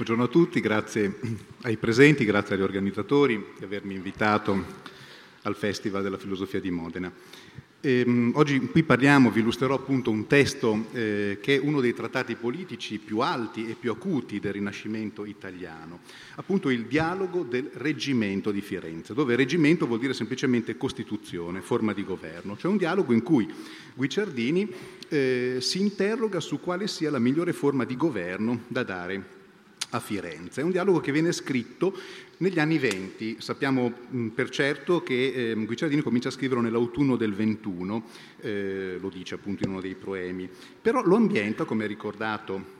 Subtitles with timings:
[0.00, 1.18] Buongiorno a tutti, grazie
[1.60, 4.64] ai presenti, grazie agli organizzatori di avermi invitato
[5.42, 7.12] al Festival della Filosofia di Modena.
[7.82, 12.34] Ehm, oggi qui parliamo, vi illustrerò appunto un testo eh, che è uno dei trattati
[12.36, 15.98] politici più alti e più acuti del Rinascimento italiano,
[16.36, 22.04] appunto il dialogo del reggimento di Firenze, dove reggimento vuol dire semplicemente costituzione, forma di
[22.04, 23.52] governo, cioè un dialogo in cui
[23.94, 24.66] Guicciardini
[25.10, 29.38] eh, si interroga su quale sia la migliore forma di governo da dare
[29.90, 30.60] a Firenze.
[30.60, 31.94] È un dialogo che viene scritto
[32.38, 33.36] negli anni venti.
[33.38, 38.04] Sappiamo mh, per certo che eh, Guicciardini comincia a scriverlo nell'autunno del 21,
[38.40, 40.48] eh, lo dice appunto in uno dei proemi,
[40.80, 42.78] però lo ambienta, come ha ricordato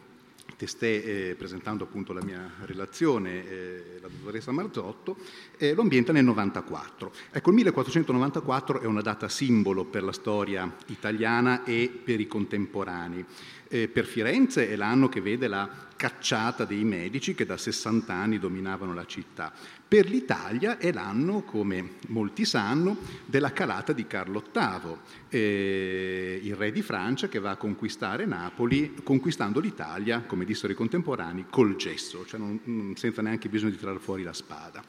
[0.60, 5.16] testé eh, presentando appunto la mia relazione, eh, la dottoressa Marzotto,
[5.56, 7.12] eh, lo ambienta nel 94.
[7.30, 13.24] Ecco, il 1494 è una data simbolo per la storia italiana e per i contemporanei.
[13.72, 18.40] Eh, per Firenze è l'anno che vede la cacciata dei medici che da 60 anni
[18.40, 19.52] dominavano la città.
[19.86, 24.96] Per l'Italia è l'anno, come molti sanno, della calata di Carlo VIII,
[25.28, 30.76] eh, il re di Francia che va a conquistare Napoli, conquistando l'Italia, come dissero i
[30.76, 34.82] contemporanei, col gesso, cioè non, senza neanche bisogno di tirare fuori la spada.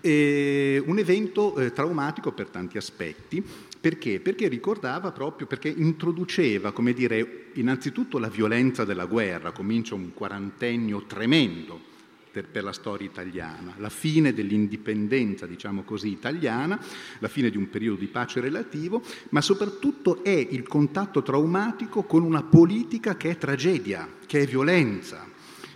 [0.00, 3.44] E un evento eh, traumatico per tanti aspetti,
[3.80, 4.20] perché?
[4.20, 11.04] Perché ricordava proprio, perché introduceva, come dire, innanzitutto la violenza della guerra, comincia un quarantennio
[11.06, 11.88] tremendo
[12.30, 16.78] per, la storia italiana, la fine dell'indipendenza, diciamo così, italiana,
[17.18, 22.22] la fine di un periodo di pace relativo, ma soprattutto è il contatto traumatico con
[22.22, 25.26] una politica che è tragedia, che è violenza,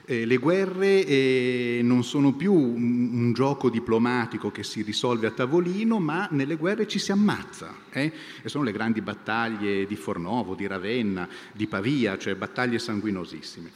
[0.05, 5.31] eh, le guerre eh, non sono più un, un, gioco diplomatico che si risolve a
[5.31, 7.75] tavolino, ma nelle guerre ci si ammazza.
[7.91, 8.12] Eh?
[8.42, 13.70] E sono le grandi battaglie di Fornovo, di Ravenna, di Pavia, cioè battaglie sanguinosissime.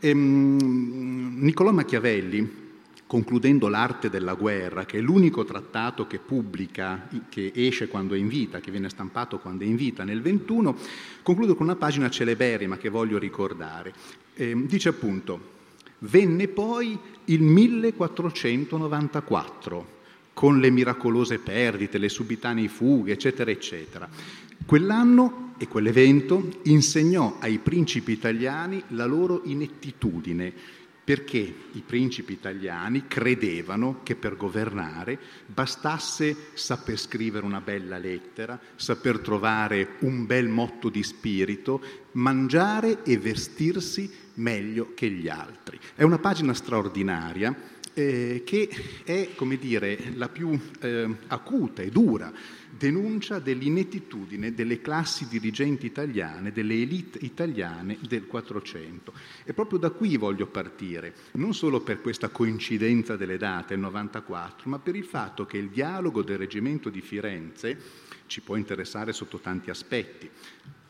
[0.00, 2.68] Ehm, Niccolò Machiavelli,
[3.06, 8.28] concludendo l'arte della guerra, che è l'unico trattato che pubblica, che esce quando è in
[8.28, 10.76] vita, che viene stampato quando è in vita nel 21,
[11.22, 13.92] conclude con una pagina celeberrima che voglio ricordare.
[14.34, 15.58] Eh, dice appunto,
[16.00, 19.98] Venne poi il 1494
[20.32, 24.08] con le miracolose perdite, le subitanee fughe, eccetera, eccetera.
[24.64, 30.78] Quell'anno e quell'evento insegnò ai principi italiani la loro inettitudine,
[31.10, 39.18] perché i principi italiani credevano che per governare bastasse saper scrivere una bella lettera, saper
[39.18, 41.82] trovare un bel motto di spirito,
[42.12, 45.80] mangiare e vestirsi meglio che gli altri.
[45.96, 47.56] È una pagina straordinaria
[47.92, 48.68] eh, che
[49.02, 52.32] è, come dire, la più eh, acuta e dura
[52.80, 59.12] denuncia dell'inettitudine delle classi dirigenti italiane, delle elite italiane del Quattrocento.
[59.44, 64.70] E proprio da qui voglio partire, non solo per questa coincidenza delle date, il 94,
[64.70, 67.78] ma per il fatto che il dialogo del reggimento di Firenze
[68.24, 70.30] ci può interessare sotto tanti aspetti.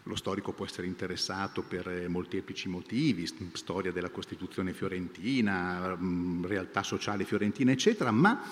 [0.04, 7.24] Lo storico può essere interessato per molteplici motivi, storia della Costituzione fiorentina, mm, realtà sociale
[7.24, 8.42] fiorentina, eccetera, ma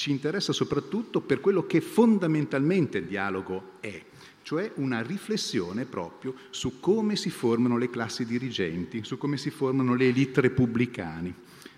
[0.00, 4.02] ci interessa soprattutto per quello che fondamentalmente il dialogo è,
[4.40, 9.94] cioè una riflessione proprio su come si formano le classi dirigenti, su come si formano
[9.94, 11.34] le elite repubblicane,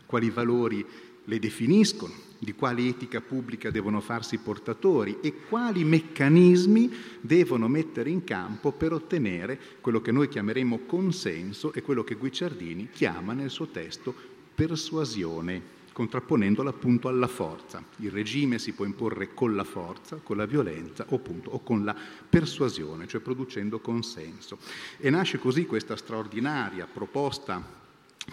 [0.07, 0.87] quali valori
[1.25, 8.23] le definiscono, di quale etica pubblica devono farsi portatori e quali meccanismi devono mettere in
[8.23, 13.67] campo per ottenere quello che noi chiameremo consenso e quello che Guicciardini chiama nel suo
[13.67, 14.15] testo
[14.55, 17.83] persuasione, contrapponendola appunto alla forza.
[17.97, 21.85] Il regime si può imporre con la forza, con la violenza o, appunto, o con
[21.85, 21.95] la
[22.29, 24.59] persuasione, cioè producendo consenso.
[24.99, 27.81] E nasce così questa straordinaria proposta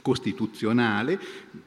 [0.01, 1.19] costituzionale,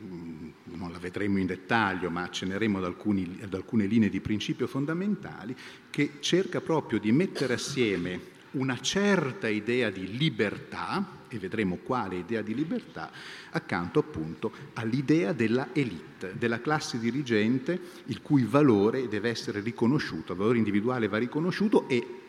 [0.03, 4.67] mm, non la vedremo in dettaglio, ma accenneremo ad, alcuni, ad alcune linee di principio
[4.67, 5.55] fondamentali,
[5.91, 12.43] che cerca proprio di mettere assieme una certa idea di libertà, e vedremo quale idea
[12.43, 13.11] di libertà,
[13.51, 20.39] accanto appunto all'idea della elite, della classe dirigente, il cui valore deve essere riconosciuto, il
[20.39, 22.21] valore individuale va riconosciuto e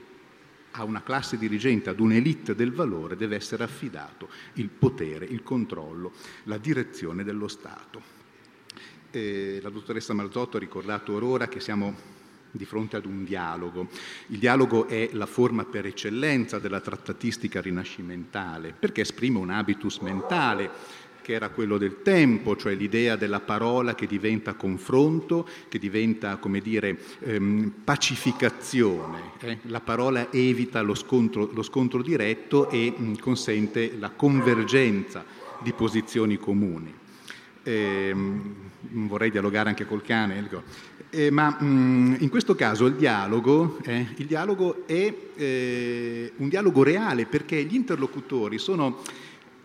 [0.75, 6.13] a una classe dirigente, ad un'elite del valore deve essere affidato il potere, il controllo,
[6.43, 8.21] la direzione dello Stato.
[9.11, 12.12] Eh, la dottoressa Marzotto ha ricordato ora che siamo
[12.55, 13.87] di fronte ad un dialogo.
[14.27, 21.01] Il dialogo è la forma per eccellenza della trattatistica rinascimentale, perché esprime un habitus mentale
[21.23, 26.59] che era quello del tempo, cioè l'idea della parola che diventa confronto, che diventa, come
[26.59, 29.31] dire, ehm, pacificazione.
[29.39, 29.57] Eh?
[29.63, 35.23] La parola evita lo scontro, lo scontro diretto e mh, consente la convergenza
[35.61, 36.93] di posizioni comuni.
[37.63, 38.13] eh,
[38.89, 40.37] vorrei dialogare anche col cane,
[41.13, 46.49] eh, ma mh, mm, in questo caso il dialogo, eh, il dialogo è eh, un
[46.49, 49.01] dialogo reale perché gli interlocutori sono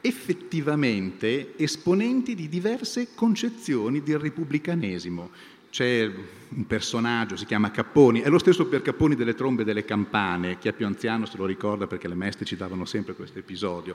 [0.02, 5.30] effettivamente esponenti di diverse concezioni del repubblicanesimo.
[5.70, 6.10] C'è
[6.50, 10.58] un personaggio, si chiama Capponi, è lo stesso per Capponi delle trombe e delle campane,
[10.58, 13.94] chi è più anziano se lo ricorda perché le maestre ci davano sempre questo episodio,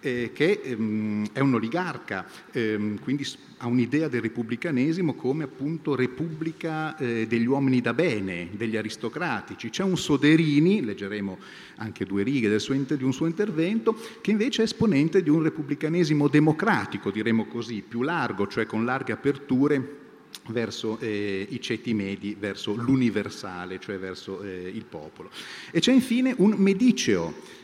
[0.00, 3.24] eh, che ehm, è un oligarca, ehm, quindi
[3.58, 9.70] ha un'idea del repubblicanesimo come appunto repubblica eh, degli uomini da bene, degli aristocratici.
[9.70, 11.38] C'è un Soderini, leggeremo
[11.76, 16.26] anche due righe suo, di un suo intervento, che invece è esponente di un repubblicanesimo
[16.26, 20.00] democratico, diremo così, più largo, cioè con larghe aperture
[20.48, 25.30] verso eh, i ceti medi, verso l'universale, cioè verso eh, il popolo.
[25.70, 27.60] E c'è infine un mediceo,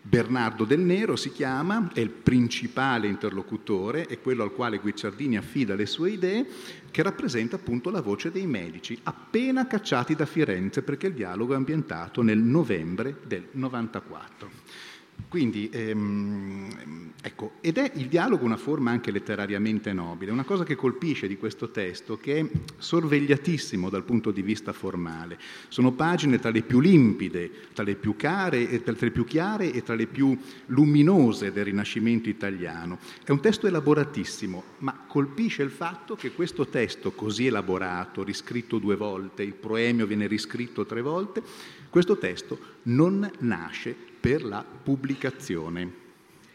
[0.00, 5.74] Bernardo del Nero si chiama, è il principale interlocutore, è quello al quale Guicciardini affida
[5.74, 6.46] le sue idee,
[6.90, 11.56] che rappresenta appunto la voce dei medici, appena cacciati da Firenze, perché il dialogo è
[11.56, 14.50] ambientato nel novembre del 94.
[15.28, 20.74] Quindi, ehm, ecco, ed è il dialogo una forma anche letterariamente nobile, una cosa che
[20.74, 25.38] colpisce di questo testo che è sorvegliatissimo dal punto di vista formale.
[25.68, 29.82] Sono pagine tra le più limpide, tra le più, care, tra le più chiare e
[29.82, 30.34] tra le più
[30.66, 32.98] luminose del Rinascimento italiano.
[33.22, 38.96] È un testo elaboratissimo, ma colpisce il fatto che questo testo così elaborato, riscritto due
[38.96, 41.42] volte, il proemio viene riscritto tre volte,
[41.90, 46.06] questo testo non nasce per la pubblicazione.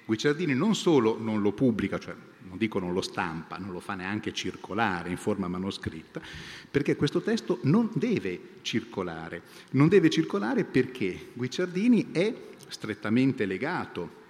[0.06, 2.13] Guicciardini non solo non lo pubblica, cioè
[2.48, 6.21] non dico non lo stampa, non lo fa neanche circolare in forma manoscritta,
[6.69, 9.42] perché questo testo non deve circolare.
[9.71, 12.33] Non deve circolare perché Guicciardini è
[12.68, 14.21] strettamente legato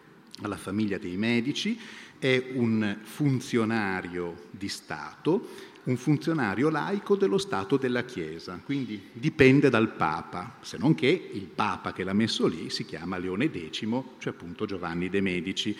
[0.44, 1.78] alla famiglia dei medici,
[2.20, 9.94] è un funzionario di Stato un funzionario laico dello Stato della Chiesa, quindi dipende dal
[9.94, 13.80] Papa, se non che il Papa che l'ha messo lì si chiama Leone X,
[14.20, 15.76] cioè appunto Giovanni de' Medici.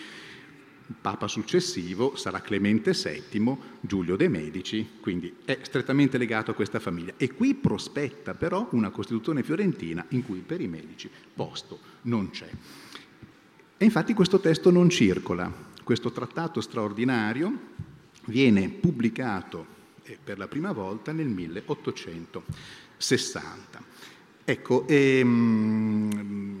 [0.86, 6.78] Il Papa successivo sarà Clemente VII, Giulio de' Medici, quindi è strettamente legato a questa
[6.78, 7.14] famiglia.
[7.16, 12.50] E qui prospetta però una Costituzione fiorentina in cui per i Medici posto non c'è.
[13.76, 15.52] E infatti questo testo non circola.
[15.82, 17.72] Questo trattato straordinario
[18.26, 19.66] viene pubblicato
[20.22, 23.82] per la prima volta nel 1860.
[24.44, 26.54] Ecco, ehm,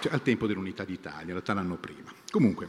[0.00, 2.12] cioè al tempo dell'unità d'Italia, in realtà l'anno prima.
[2.30, 2.68] Comunque,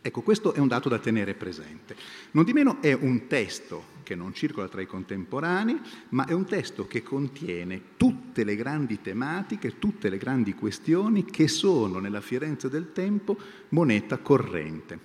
[0.00, 1.94] ecco, questo è un dato da tenere presente.
[2.32, 5.80] Non di meno è un testo che non circola tra i contemporanei,
[6.10, 11.48] ma è un testo che contiene tutte le grandi tematiche, tutte le grandi questioni che
[11.48, 13.38] sono nella Firenze del tempo
[13.70, 14.98] moneta corrente.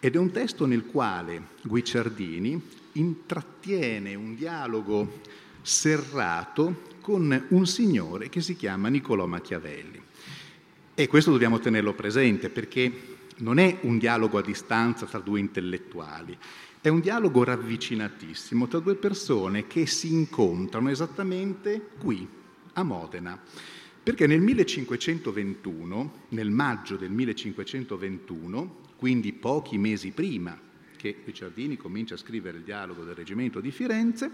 [0.00, 2.60] Ed è un testo nel quale Guicciardini
[2.92, 5.20] intrattiene un dialogo
[5.60, 10.00] serrato con un signore che si chiama Niccolò Machiavelli.
[10.94, 16.38] E questo dobbiamo tenerlo presente perché non è un dialogo a distanza tra due intellettuali,
[16.84, 22.28] è un dialogo ravvicinatissimo tra due persone che si incontrano esattamente qui,
[22.74, 23.40] a Modena.
[24.02, 30.60] Perché nel 1521, nel maggio del 1521, quindi pochi mesi prima
[30.98, 34.30] che Guicciardini comincia a scrivere il dialogo del reggimento di Firenze.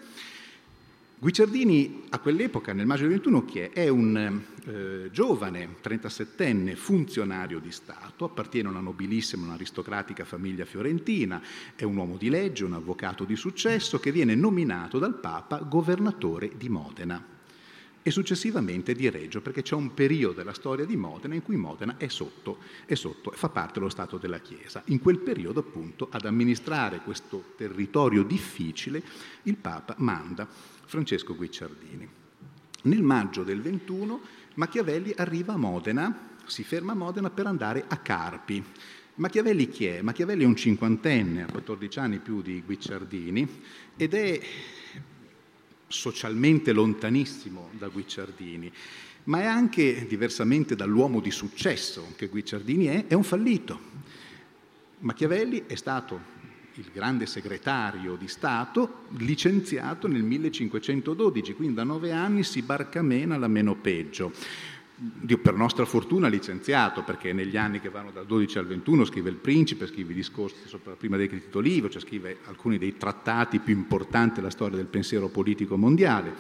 [1.22, 3.72] Guicciardini a quell'epoca, nel maggio del 21, chi è?
[3.72, 11.42] È un eh, giovane, 37enne funzionario di Stato, appartiene a una nobilissima, un'aristocratica famiglia fiorentina,
[11.76, 16.52] è un uomo di legge, un avvocato di successo che viene nominato dal Papa governatore
[16.56, 17.22] di Modena
[18.02, 21.96] e successivamente di Reggio, perché c'è un periodo della storia di Modena in cui Modena
[21.98, 24.82] è sotto, è sotto, fa parte dello Stato della Chiesa.
[24.86, 29.02] In quel periodo, appunto, ad amministrare questo territorio difficile,
[29.42, 30.48] il Papa manda
[30.90, 32.08] Francesco Guicciardini.
[32.82, 34.20] Nel maggio del 21
[34.54, 38.60] Machiavelli arriva a Modena, si ferma a Modena per andare a Carpi.
[39.14, 40.02] Machiavelli chi è?
[40.02, 43.48] Machiavelli è un cinquantenne, ha 14 anni più di Guicciardini,
[43.96, 44.40] ed è
[45.86, 48.72] socialmente lontanissimo da Guicciardini,
[49.24, 53.78] ma è anche, diversamente dall'uomo di successo che Guicciardini è, è un fallito.
[54.98, 56.39] Machiavelli è stato
[56.80, 63.48] il grande segretario di Stato, licenziato nel 1512, quindi da nove anni si barcamena la
[63.48, 64.32] meno peggio
[65.42, 69.36] per nostra fortuna licenziato, perché negli anni che vanno dal 12 al 21 scrive il
[69.36, 73.74] Principe, scrive i discorsi sopra prima dei Tito Livio, cioè scrive alcuni dei trattati più
[73.74, 76.34] importanti della storia del pensiero politico mondiale.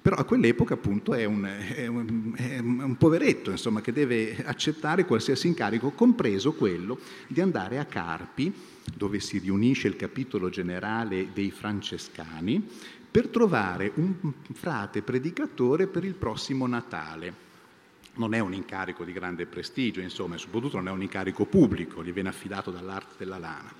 [0.00, 5.04] Però a quell'epoca appunto è un, è un, è un poveretto insomma, che deve accettare
[5.04, 8.52] qualsiasi incarico, compreso quello di andare a Carpi,
[8.96, 12.66] dove si riunisce il capitolo generale dei francescani,
[13.10, 17.50] per trovare un frate predicatore per il prossimo Natale.
[18.14, 22.12] Non è un incarico di grande prestigio, insomma, soprattutto non è un incarico pubblico, gli
[22.12, 23.72] viene affidato dall'arte della lana.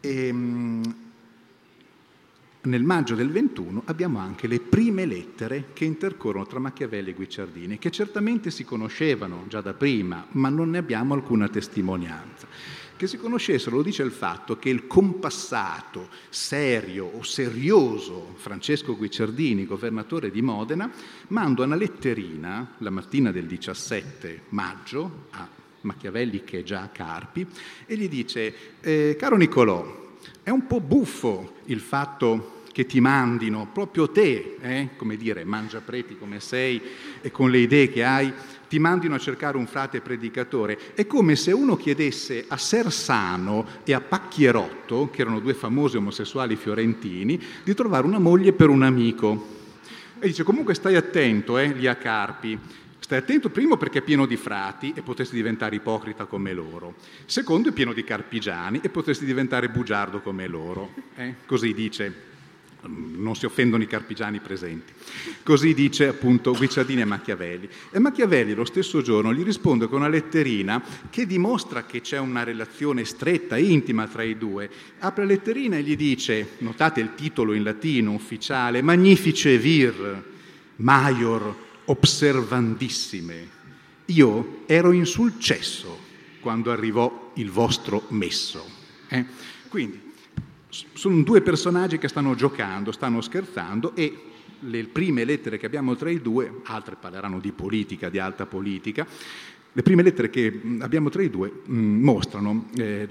[0.00, 0.94] E, ehm,
[2.64, 7.78] nel maggio del 21 abbiamo anche le prime lettere che intercorrono tra Machiavelli e Guicciardini,
[7.78, 12.46] che certamente si conoscevano già da prima, ma non ne abbiamo alcuna testimonianza.
[12.96, 19.66] Che si conoscessero lo dice il fatto che il compassato, serio o serioso Francesco Guicciardini,
[19.66, 20.88] governatore di Modena,
[21.28, 25.48] manda una letterina la mattina del 17 maggio a
[25.80, 27.44] Machiavelli che è già a Carpi
[27.84, 30.12] e gli dice, eh, caro Nicolò,
[30.44, 35.80] è un po' buffo il fatto che ti mandino proprio te, eh, come dire, mangia
[35.80, 36.82] preti come sei
[37.20, 38.32] e con le idee che hai,
[38.74, 40.94] ti mandino a cercare un frate predicatore.
[40.96, 46.56] È come se uno chiedesse a Sersano e a Pacchierotto, che erano due famosi omosessuali
[46.56, 49.46] fiorentini, di trovare una moglie per un amico.
[50.18, 52.58] E dice comunque stai attento, eh, a Carpi.
[52.98, 56.94] Stai attento primo perché è pieno di frati e potresti diventare ipocrita come loro.
[57.26, 60.94] Secondo è pieno di carpigiani e potresti diventare bugiardo come loro.
[61.14, 61.34] Eh?
[61.46, 62.32] Così dice
[62.86, 64.92] non si offendono i carpigiani presenti.
[65.42, 67.68] Così dice appunto Guicciardini a Machiavelli.
[67.90, 72.44] E Machiavelli lo stesso giorno gli risponde con una letterina che dimostra che c'è una
[72.44, 74.70] relazione stretta, intima tra i due.
[74.98, 80.24] Apre la letterina e gli dice, notate il titolo in latino ufficiale, Magnifice vir,
[80.76, 81.54] maior
[81.86, 83.62] observandissime.
[84.06, 85.98] Io ero in successo
[86.40, 88.64] quando arrivò il vostro messo.
[89.08, 89.24] Eh?
[89.68, 90.03] Quindi
[90.94, 94.22] sono due personaggi che stanno giocando, stanno scherzando e
[94.60, 99.06] le prime lettere che abbiamo tra i due, altre parleranno di politica, di alta politica,
[99.72, 103.06] le prime lettere che abbiamo tra i due mh, mostrano, eh,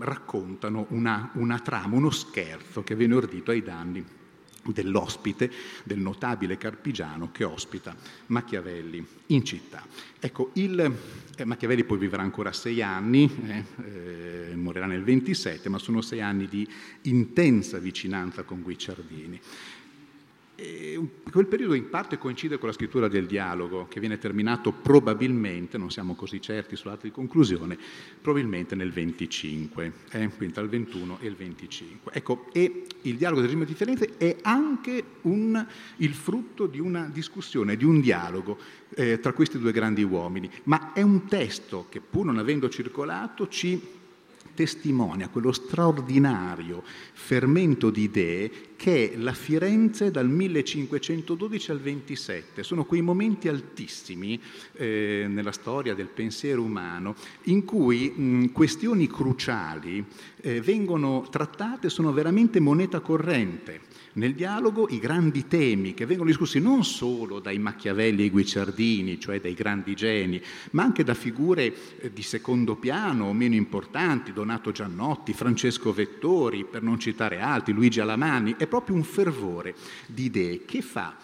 [0.00, 4.04] raccontano una, una trama, uno scherzo che viene ordito ai danni
[4.66, 5.50] dell'ospite,
[5.84, 7.94] del notabile carpigiano che ospita
[8.26, 9.84] Machiavelli in città.
[10.18, 10.80] Ecco, il,
[11.36, 13.64] eh, Machiavelli poi vivrà ancora sei anni, eh,
[14.50, 16.66] eh, morirà nel 27, ma sono sei anni di
[17.02, 19.40] intensa vicinanza con Guicciardini.
[20.56, 21.00] E
[21.32, 25.90] quel periodo in parte coincide con la scrittura del dialogo, che viene terminato probabilmente, non
[25.90, 27.76] siamo così certi sull'atto di conclusione,
[28.20, 30.28] probabilmente nel 25, eh?
[30.28, 32.12] quindi tra il 21 e il 25.
[32.12, 37.10] Ecco, e il dialogo del regime di Firenze è anche un, il frutto di una
[37.12, 38.56] discussione, di un dialogo
[38.94, 43.48] eh, tra questi due grandi uomini, ma è un testo che pur non avendo circolato
[43.48, 44.02] ci
[44.54, 46.82] testimonia quello straordinario
[47.12, 52.62] fermento di idee che è la Firenze dal 1512 al 27.
[52.62, 54.40] Sono quei momenti altissimi
[54.74, 60.04] eh, nella storia del pensiero umano in cui mh, questioni cruciali
[60.40, 63.80] eh, vengono trattate, sono veramente moneta corrente
[64.14, 69.40] nel dialogo i grandi temi che vengono discussi non solo dai Machiavelli e Guicciardini, cioè
[69.40, 70.40] dai grandi geni,
[70.72, 76.64] ma anche da figure eh, di secondo piano o meno importanti, Donato Giannotti, Francesco Vettori,
[76.64, 79.74] per non citare altri, Luigi Alamani, è proprio un fervore
[80.06, 81.16] di idee che fa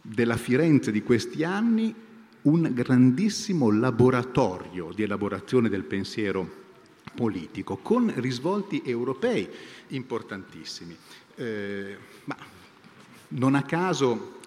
[0.00, 1.94] della Firenze di questi anni
[2.42, 6.66] un grandissimo laboratorio di elaborazione del pensiero
[7.14, 9.48] politico, con risvolti europei
[9.88, 10.96] importantissimi.
[11.38, 12.36] Eh, ma
[13.28, 14.40] non a caso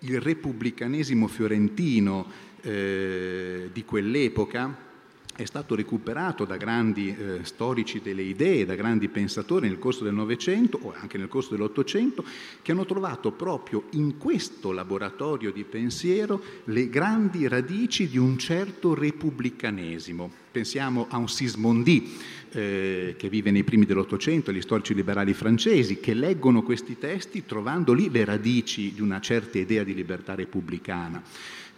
[0.00, 2.26] il repubblicanesimo fiorentino
[2.62, 4.88] eh, di quell'epoca
[5.36, 10.12] è stato recuperato da grandi eh, storici delle idee, da grandi pensatori nel corso del
[10.12, 12.24] Novecento o anche nel corso dell'Ottocento,
[12.62, 18.94] che hanno trovato proprio in questo laboratorio di pensiero le grandi radici di un certo
[18.94, 20.30] repubblicanesimo.
[20.50, 22.18] Pensiamo a un Sismondi,
[22.52, 27.92] eh, che vive nei primi dell'Ottocento, gli storici liberali francesi, che leggono questi testi trovando
[27.92, 31.22] lì le radici di una certa idea di libertà repubblicana.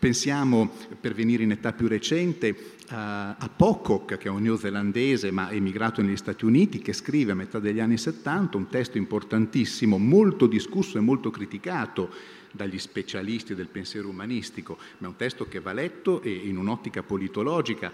[0.02, 0.68] Pensiamo,
[1.00, 6.16] per venire in età più recente, a, Pocock, che è un neozelandese ma emigrato negli
[6.16, 11.00] Stati Uniti, che scrive a metà degli anni 70 un testo importantissimo, molto discusso e
[11.02, 12.10] molto criticato
[12.50, 17.92] dagli specialisti del pensiero umanistico, ma è un testo che va letto in un'ottica politologica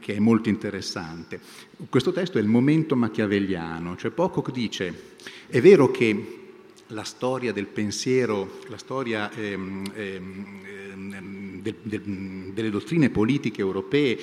[0.00, 1.38] che è molto interessante.
[1.88, 5.14] Questo testo è il momento machiavelliano, cioè Pocock dice,
[5.46, 6.45] è vero che
[6.88, 12.02] la storia del pensiero, la storia ehm, ehm, del, del,
[12.52, 14.18] delle dottrine politiche europee,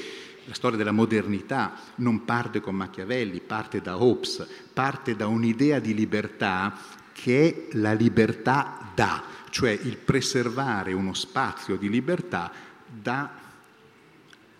[0.46, 5.93] la storia della modernità non parte con Machiavelli, parte da Hobbes, parte da un'idea di
[5.93, 6.77] libertà
[7.12, 12.51] che è la libertà da, cioè il preservare uno spazio di libertà
[12.86, 13.41] da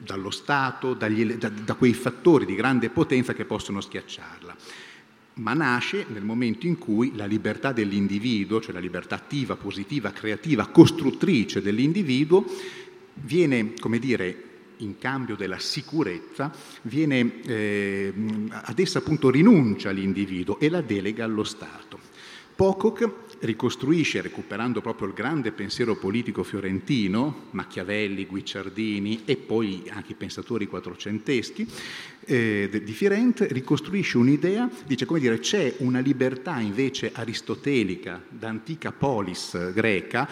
[0.04, 4.56] dallo Stato, dagli, da, da, quei fattori di grande potenza che possono schiacciarla.
[5.36, 10.68] Ma nasce nel momento in cui la libertà dell'individuo, cioè la libertà attiva, positiva, creativa,
[10.68, 12.46] costruttrice dell'individuo,
[13.16, 14.44] viene, come dire,
[14.78, 18.14] in cambio della sicurezza, viene, eh,
[18.50, 22.00] ad essa appunto rinuncia l'individuo e la delega allo Stato.
[22.56, 30.16] Pocock ricostruisce, recuperando proprio il grande pensiero politico fiorentino, Machiavelli, Guicciardini e poi anche i
[30.16, 31.68] pensatori quattrocenteschi
[32.26, 39.74] eh, di Firenze, ricostruisce un'idea, dice come dire, c'è una libertà invece aristotelica, d'antica polis
[39.74, 40.28] greca,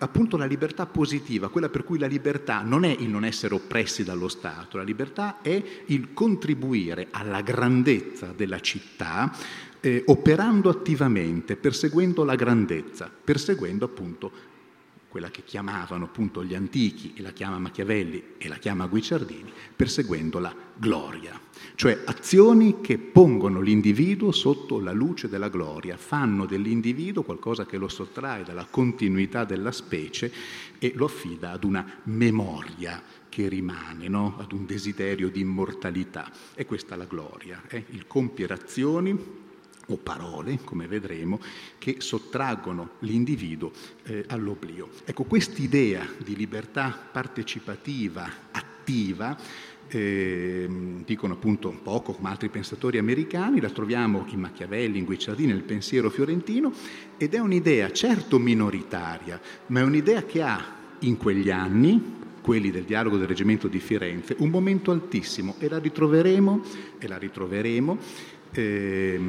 [0.00, 4.02] appunto la libertà positiva, quella per cui la libertà non è il non essere oppressi
[4.02, 9.32] dallo Stato, la libertà è il contribuire alla grandezza della città
[9.80, 14.30] eh, operando attivamente, perseguendo la grandezza, perseguendo appunto
[15.10, 20.38] quella che chiamavano appunto gli antichi, e la chiama Machiavelli e la chiama Guicciardini, perseguendo
[20.38, 21.38] la gloria,
[21.74, 27.88] cioè azioni che pongono l'individuo sotto la luce della gloria, fanno dell'individuo qualcosa che lo
[27.88, 30.32] sottrae dalla continuità della specie
[30.78, 34.36] e lo affida ad una memoria che rimane, no?
[34.38, 36.30] ad un desiderio di immortalità.
[36.54, 37.84] E questa è la gloria, eh?
[37.90, 39.39] il compiere azioni
[39.92, 41.40] o parole, come vedremo,
[41.78, 43.72] che sottraggono l'individuo
[44.04, 44.88] eh, all'oblio.
[45.04, 49.36] Ecco, quest'idea di libertà partecipativa, attiva,
[49.88, 50.68] eh,
[51.04, 55.62] dicono appunto un poco come altri pensatori americani, la troviamo in Machiavelli, in Guicciardini, nel
[55.62, 56.72] pensiero fiorentino,
[57.16, 62.84] ed è un'idea certo minoritaria, ma è un'idea che ha in quegli anni, quelli del
[62.84, 66.62] dialogo del reggimento di Firenze, un momento altissimo e la ritroveremo,
[66.98, 67.98] e la ritroveremo
[68.52, 69.20] eh,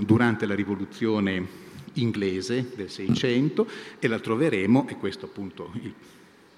[0.00, 3.66] durante la rivoluzione inglese del Seicento
[3.98, 5.92] e la troveremo, e questo appunto il,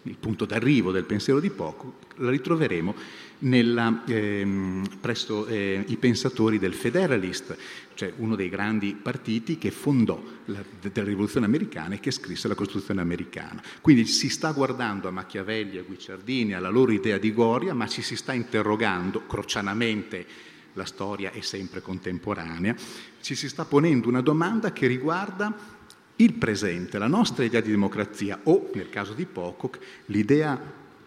[0.02, 2.94] il punto d'arrivo del pensiero di Poco, la ritroveremo
[3.40, 7.56] nella, ehm, presso eh, i pensatori del Federalist,
[7.94, 12.54] cioè uno dei grandi partiti che fondò la, della rivoluzione americana e che scrisse la
[12.54, 13.62] Costituzione americana.
[13.80, 18.02] Quindi si sta guardando a Machiavelli, a Guicciardini, alla loro idea di gloria, ma ci
[18.02, 22.74] si sta interrogando crocianamente la storia è sempre contemporanea,
[23.20, 25.80] ci si sta ponendo una domanda che riguarda
[26.16, 30.60] il presente, la nostra idea di democrazia o, nel caso di Pocock, l'idea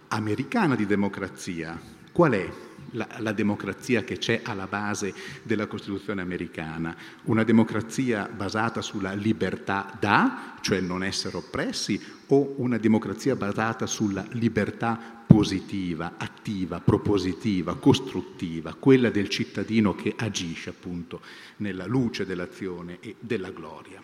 [0.10, 1.80] americana di democrazia.
[2.12, 2.50] Qual è
[2.92, 6.96] la, la, democrazia che c'è alla base della Costituzione americana?
[7.24, 14.26] Una democrazia basata sulla libertà da, cioè non essere oppressi, o una democrazia basata sulla
[14.32, 21.22] libertà positiva, attiva, propositiva, costruttiva, quella del cittadino che agisce appunto
[21.58, 24.02] nella luce dell'azione e della gloria.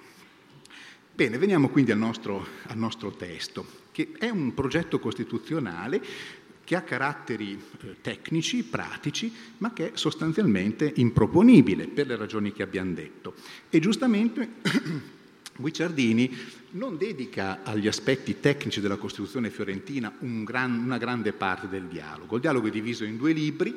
[1.14, 6.02] Bene, veniamo quindi al nostro, al nostro testo, che è un progetto costituzionale
[6.72, 12.64] che ha caratteri eh, tecnici, pratici, ma che è sostanzialmente improponibile per le ragioni che
[12.64, 13.34] abbiamo detto.
[13.70, 14.48] E giustamente
[15.58, 16.34] Guicciardini
[16.72, 22.36] non dedica agli aspetti tecnici della Costituzione fiorentina un gran, una grande parte del dialogo.
[22.36, 23.76] Il dialogo è diviso in due libri,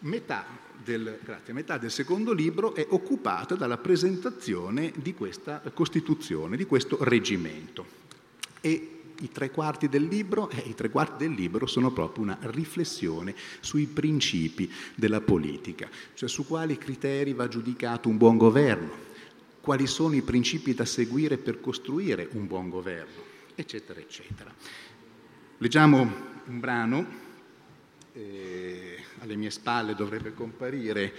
[0.00, 0.46] metà
[0.84, 6.96] del, grazie, metà del secondo libro è occupata dalla presentazione di questa Costituzione, di questo
[7.00, 8.04] reggimento.
[8.60, 12.38] E i tre quarti del libro, eh, i tre quarti del libro sono proprio una
[12.42, 18.90] riflessione sui principi della politica, cioè su quali criteri va giudicato un buon governo,
[19.60, 23.22] quali sono i principi da seguire per costruire un buon governo,
[23.54, 24.54] eccetera, eccetera.
[25.58, 26.00] Leggiamo
[26.46, 27.06] un brano,
[28.12, 31.12] eh, alle mie spalle dovrebbe comparire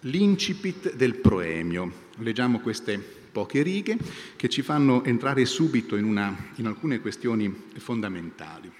[0.00, 1.92] l'incipit del proemio.
[2.18, 3.98] Leggiamo queste poche righe
[4.36, 8.70] che ci fanno entrare subito in, una, in alcune questioni fondamentali.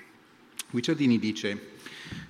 [0.71, 1.73] Guicciardini dice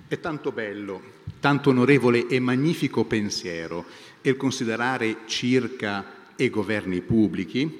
[0.07, 1.01] è tanto bello,
[1.39, 3.85] tanto onorevole e magnifico pensiero
[4.21, 7.77] il considerare circa e governi pubblici,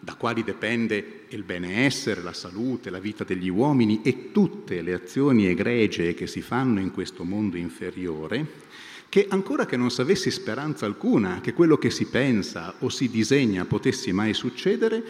[0.00, 5.46] da quali dipende il benessere, la salute, la vita degli uomini e tutte le azioni
[5.46, 8.46] egregie che si fanno in questo mondo inferiore,
[9.08, 13.64] che ancora che non s'avessi speranza alcuna che quello che si pensa o si disegna
[13.64, 15.02] potesse mai succedere,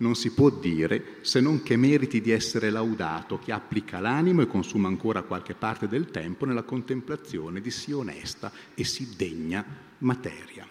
[0.00, 4.46] non si può dire se non che meriti di essere laudato chi applica l'animo e
[4.46, 9.64] consuma ancora qualche parte del tempo nella contemplazione di sì onesta e sì degna
[9.98, 10.66] materia.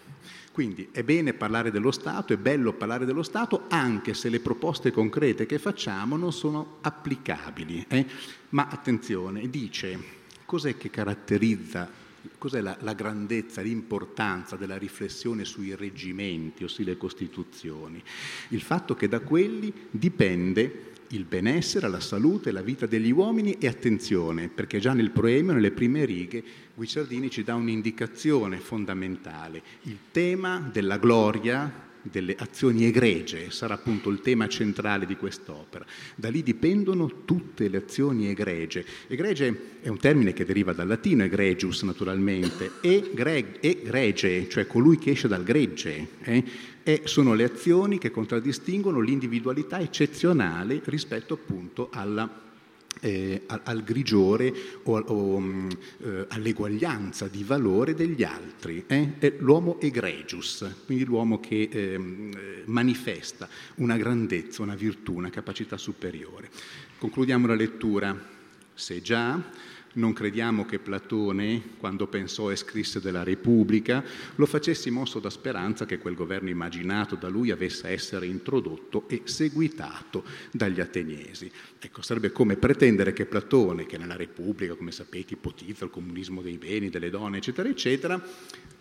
[0.51, 4.91] Quindi è bene parlare dello Stato, è bello parlare dello Stato, anche se le proposte
[4.91, 7.86] concrete che facciamo non sono applicabili.
[7.88, 8.05] Eh?
[8.49, 9.97] Ma attenzione, dice,
[10.45, 11.89] cos'è che caratterizza
[12.38, 18.01] cos'è la, la grandezza, l'importanza della riflessione sui reggimenti o sulle costituzioni?
[18.49, 23.67] Il fatto che da quelli dipende il benessere, la salute, la vita degli uomini e
[23.67, 26.43] attenzione, perché già nel proemio, nelle prime righe,
[26.75, 34.21] Guicciardini ci dà un'indicazione fondamentale, il tema della gloria delle azioni egregie sarà appunto il
[34.21, 35.85] tema centrale di quest'opera.
[36.15, 38.85] Da lì dipendono tutte le azioni egregie.
[39.07, 45.12] Egregie è un termine che deriva dal latino, egregius naturalmente, e grege, cioè colui che
[45.12, 46.43] esce dal gregge, eh?
[46.83, 52.47] e sono le azioni che contraddistinguono l'individualità eccezionale rispetto appunto alla
[52.99, 55.69] eh, al, grigiore o, o mm,
[56.03, 58.83] eh, all'eguaglianza di valore degli altri.
[58.88, 59.38] Eh?
[59.39, 66.49] L'uomo egregius, quindi l'uomo che ehm, manifesta una grandezza, una virtù, una capacità superiore.
[66.97, 68.38] Concludiamo la lettura.
[68.73, 69.41] Se già
[69.93, 74.04] non crediamo che Platone, quando pensò e scrisse della Repubblica,
[74.36, 79.21] lo facesse mosso da speranza che quel governo immaginato da lui avesse essere introdotto e
[79.23, 81.52] seguitato dagli ateniesi.
[81.80, 86.58] Ecco, sarebbe come pretendere che Platone, che nella Repubblica, come sapete, ipotizza il comunismo dei
[86.58, 88.21] beni, delle donne, eccetera, eccetera,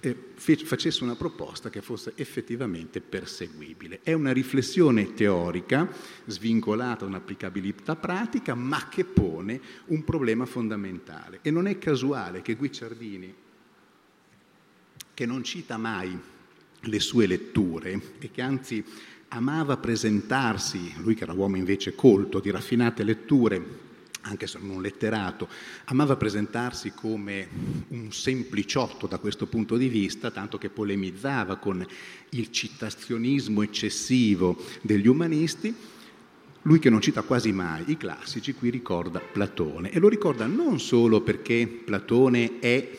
[0.00, 4.00] eh, facesse una proposta che fosse effettivamente perseguibile.
[4.02, 5.88] È una riflessione teorica,
[6.26, 10.97] svincolata da un'applicabilità pratica, ma che pone un problema fondamentale.
[11.42, 13.34] E non è casuale che Guicciardini,
[15.14, 16.16] che non cita mai
[16.82, 18.84] le sue letture e che anzi
[19.28, 23.86] amava presentarsi, lui che era uomo invece colto, di raffinate letture,
[24.22, 25.48] anche se non letterato,
[25.86, 27.48] amava presentarsi come
[27.88, 31.84] un sempliciotto da questo punto di vista, tanto che polemizzava con
[32.30, 35.74] il citazionismo eccessivo degli umanisti.
[36.68, 40.78] Lui che non cita quasi mai i classici, qui ricorda Platone e lo ricorda non
[40.78, 42.90] solo perché Platone è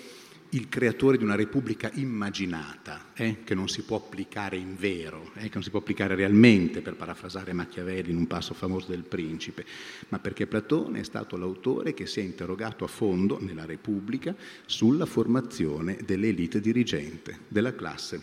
[0.49, 5.49] il creatore di una repubblica immaginata, eh, che non si può applicare in vero, eh,
[5.49, 9.63] che non si può applicare realmente, per parafrasare Machiavelli in un passo famoso del Principe,
[10.08, 15.05] ma perché Platone è stato l'autore che si è interrogato a fondo nella Repubblica sulla
[15.05, 18.19] formazione dell'elite dirigente, della classe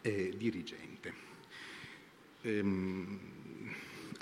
[0.00, 1.12] eh, dirigente.
[2.40, 3.18] Ehm,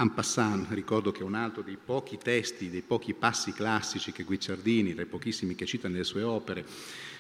[0.00, 4.94] en passant, ricordo che un altro dei pochi testi, dei pochi passi classici che Guicciardini,
[4.94, 6.64] tra i pochissimi che cita nelle sue opere,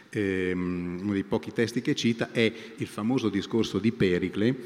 [0.08, 4.56] ehm, uno dei pochi testi che cita è il famoso discorso di Pericle,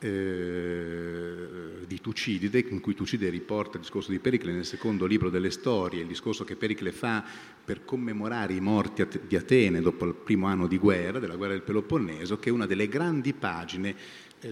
[0.00, 5.50] eh, di Tucidide, in cui Tucidide riporta il discorso di Pericle nel secondo libro delle
[5.50, 7.22] storie, il discorso che Pericle fa
[7.64, 11.62] per commemorare i morti di Atene dopo il primo anno di guerra, della guerra del
[11.62, 13.94] Peloponneso, che è una delle grandi pagine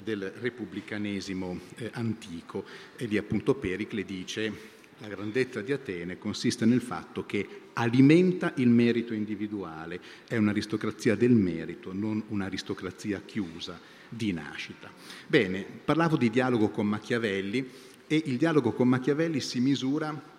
[0.03, 2.65] del repubblicanesimo eh, antico.
[2.97, 8.69] E lì appunto Pericle dice la grandezza di Atene consiste nel fatto che alimenta il
[8.69, 14.91] merito individuale, è un'aristocrazia del merito, non un'aristocrazia chiusa di nascita.
[15.27, 17.69] Bene, parlavo di dialogo con Machiavelli
[18.07, 20.35] e il dialogo con Machiavelli si misura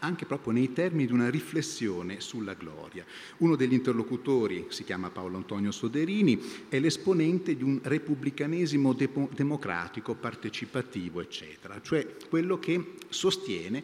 [0.00, 3.04] anche proprio nei termini di una riflessione sulla gloria.
[3.38, 10.14] Uno degli interlocutori, si chiama Paolo Antonio Soderini, è l'esponente di un repubblicanesimo de- democratico,
[10.14, 13.82] partecipativo, eccetera, cioè quello che sostiene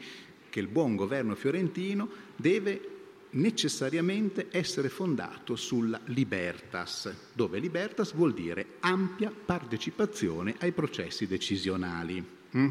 [0.51, 2.95] che il buon governo fiorentino deve
[3.31, 12.25] necessariamente essere fondato sulla libertas, dove libertas vuol dire ampia partecipazione ai processi decisionali.
[12.57, 12.69] Mm?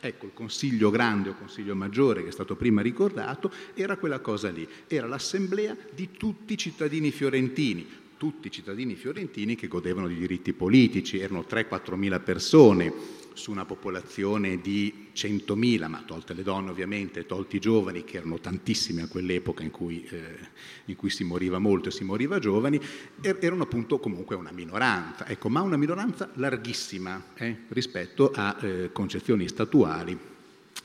[0.00, 4.50] Ecco, il Consiglio Grande o Consiglio Maggiore, che è stato prima ricordato, era quella cosa
[4.50, 10.16] lì, era l'assemblea di tutti i cittadini fiorentini, tutti i cittadini fiorentini che godevano di
[10.16, 12.92] diritti politici, erano 3-4 mila persone
[13.38, 18.38] su una popolazione di 100.000, ma tolte le donne ovviamente, tolti i giovani, che erano
[18.40, 20.38] tantissimi a quell'epoca in cui, eh,
[20.86, 22.80] in cui si moriva molto e si moriva giovani,
[23.20, 28.90] er- erano appunto comunque una minoranza, ecco, ma una minoranza larghissima eh, rispetto a eh,
[28.92, 30.18] concezioni statuali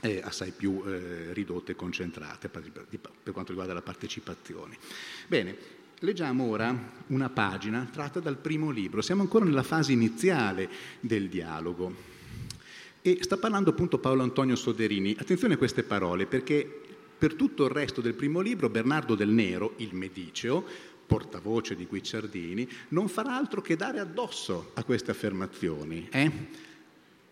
[0.01, 2.69] eh, assai più eh, ridotte e concentrate per,
[3.23, 4.77] per quanto riguarda la partecipazione.
[5.27, 6.75] Bene, Leggiamo ora
[7.07, 12.12] una pagina tratta dal primo libro, siamo ancora nella fase iniziale del dialogo
[13.05, 15.15] e sta parlando appunto Paolo Antonio Soderini.
[15.19, 16.81] Attenzione a queste parole perché
[17.17, 20.65] per tutto il resto del primo libro Bernardo del Nero, il Mediceo,
[21.05, 26.07] portavoce di Guicciardini, non farà altro che dare addosso a queste affermazioni.
[26.09, 26.31] Eh?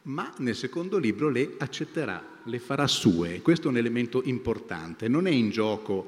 [0.03, 3.41] ma nel secondo libro le accetterà, le farà sue.
[3.41, 5.07] Questo è un elemento importante.
[5.07, 6.07] Non è in gioco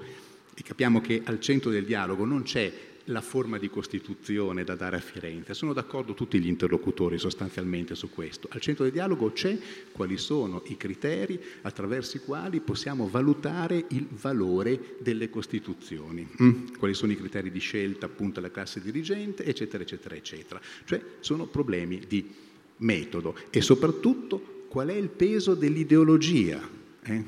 [0.55, 2.73] e capiamo che al centro del dialogo non c'è
[3.05, 5.53] la forma di Costituzione da dare a Firenze.
[5.53, 8.47] Sono d'accordo tutti gli interlocutori sostanzialmente su questo.
[8.51, 9.57] Al centro del dialogo c'è
[9.91, 16.75] quali sono i criteri attraverso i quali possiamo valutare il valore delle Costituzioni, mm?
[16.77, 20.61] quali sono i criteri di scelta appunto della classe dirigente, eccetera, eccetera, eccetera.
[20.85, 22.29] Cioè sono problemi di
[22.77, 26.61] metodo e soprattutto qual è il peso dell'ideologia.
[27.03, 27.23] Eh?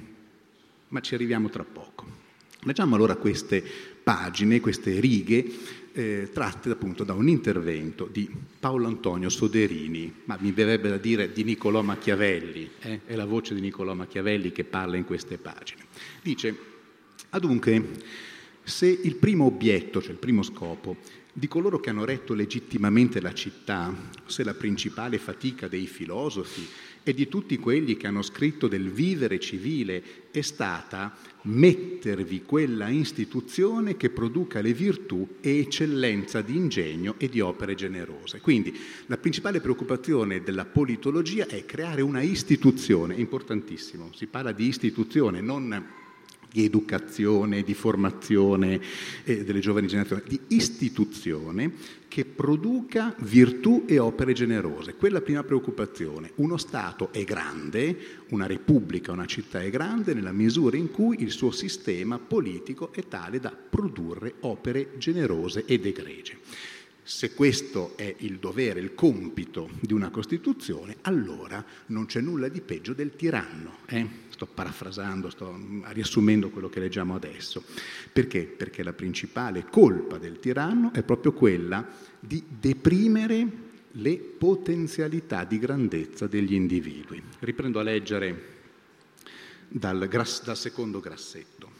[0.88, 2.24] Ma ci arriviamo tra poco.
[2.62, 5.44] Leggiamo allora queste pagine, queste righe,
[5.91, 11.32] eh, tratte appunto da un intervento di Paolo Antonio Soderini, ma mi verrebbe da dire
[11.32, 13.00] di Niccolò Machiavelli, eh?
[13.04, 15.86] è la voce di Niccolò Machiavelli che parla in queste pagine.
[16.22, 16.56] Dice,
[17.30, 17.84] adunque,
[18.62, 20.98] se il primo obietto, cioè il primo scopo,
[21.34, 23.91] di coloro che hanno retto legittimamente la città,
[24.28, 26.68] se la principale fatica dei filosofi
[27.08, 33.96] e di tutti quelli che hanno scritto del vivere civile è stata mettervi quella istituzione
[33.96, 38.41] che produca le virtù e eccellenza di ingegno e di opere generose.
[38.41, 44.65] Quindi la principale preoccupazione della politologia è creare una istituzione, è importantissimo, si parla di
[44.65, 46.04] istituzione, non
[46.56, 48.80] di educazione, di formazione
[49.26, 51.74] eh, delle giovani generazioni, di istituzione
[52.08, 54.96] che produca virtù e opere generose.
[54.96, 56.32] Quella è la prima preoccupazione.
[56.36, 57.98] Uno Stato è grande,
[58.30, 63.06] una repubblica, una città è grande nella misura in cui il suo sistema politico è
[63.06, 66.38] tale da produrre opere generose ed egregie.
[67.08, 72.62] Se questo è il dovere, il compito di una Costituzione, allora non c'è nulla di
[72.62, 73.78] peggio del tiranno.
[73.86, 74.08] Eh?
[74.30, 75.56] Sto parafrasando, sto
[75.89, 77.63] riassumendo quello che leggiamo adesso.
[78.12, 78.46] Perché?
[78.46, 81.88] Perché la principale colpa del tiranno è proprio quella
[82.20, 83.48] di deprimere
[83.91, 87.22] le potenzialità di grandezza degli individui.
[87.38, 88.54] Riprendo a leggere
[89.68, 91.75] dal, dal secondo grassetto.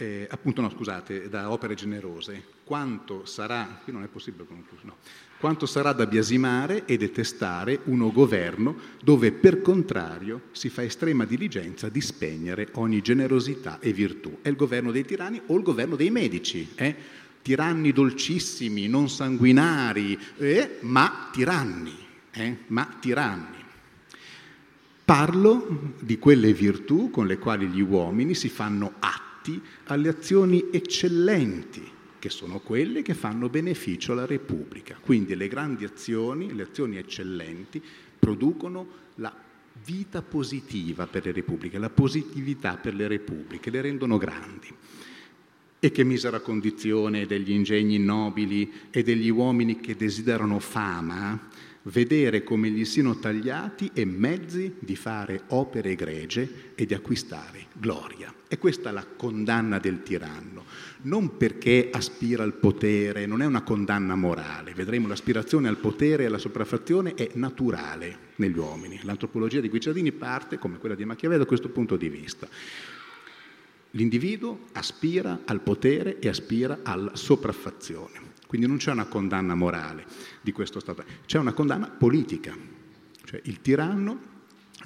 [0.00, 4.96] Eh, appunto no, scusate, da opere generose, quanto sarà, qui non è possibile concludere, no,
[5.40, 11.88] quanto sarà da biasimare e detestare uno governo dove per contrario si fa estrema diligenza
[11.88, 14.38] di spegnere ogni generosità e virtù.
[14.40, 16.94] È il governo dei tiranni o il governo dei medici, eh?
[17.42, 20.76] tiranni dolcissimi, non sanguinari, eh?
[20.82, 21.96] ma tiranni,
[22.30, 22.58] eh?
[22.68, 23.56] ma tiranni.
[25.04, 29.27] Parlo di quelle virtù con le quali gli uomini si fanno atti
[29.84, 34.96] alle azioni eccellenti che sono quelle che fanno beneficio alla Repubblica.
[35.00, 37.80] Quindi le grandi azioni, le azioni eccellenti,
[38.18, 39.32] producono la
[39.84, 44.68] vita positiva per le repubbliche, la positività per le repubbliche, le rendono grandi.
[45.80, 51.48] E che misera condizione degli ingegni nobili e degli uomini che desiderano fama,
[51.90, 58.32] vedere come gli siano tagliati e mezzi di fare opere egregie e di acquistare gloria.
[58.48, 60.64] E questa è la condanna del tiranno,
[61.02, 66.26] non perché aspira al potere, non è una condanna morale, vedremo l'aspirazione al potere e
[66.26, 69.00] alla sopraffazione è naturale negli uomini.
[69.02, 72.48] L'antropologia di Guicciardini parte, come quella di Machiavelli, da questo punto di vista.
[73.92, 78.26] L'individuo aspira al potere e aspira alla sopraffazione.
[78.46, 80.06] Quindi non c'è una condanna morale
[80.48, 82.56] di questo Stato, c'è una condanna politica.
[83.24, 84.36] Cioè il tiranno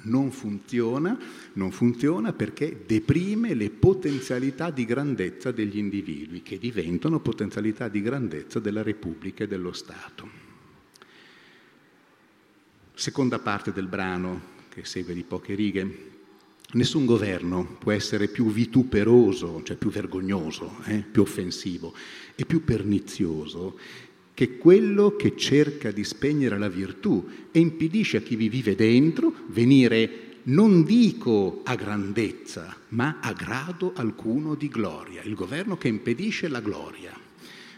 [0.03, 1.17] non funziona,
[1.53, 8.59] non funziona perché deprime le potenzialità di grandezza degli individui, che diventano potenzialità di grandezza
[8.59, 10.41] della Repubblica e dello Stato.
[12.93, 16.11] Seconda parte del brano, che segue di poche righe.
[16.73, 21.93] Nessun governo può essere più vituperoso, cioè più vergognoso, eh, più offensivo
[22.35, 23.77] e più pernizioso
[24.33, 29.33] che quello che cerca di spegnere la virtù e impedisce a chi vi vive dentro
[29.47, 36.47] venire, non dico a grandezza, ma a grado alcuno di gloria, il governo che impedisce
[36.47, 37.22] la gloria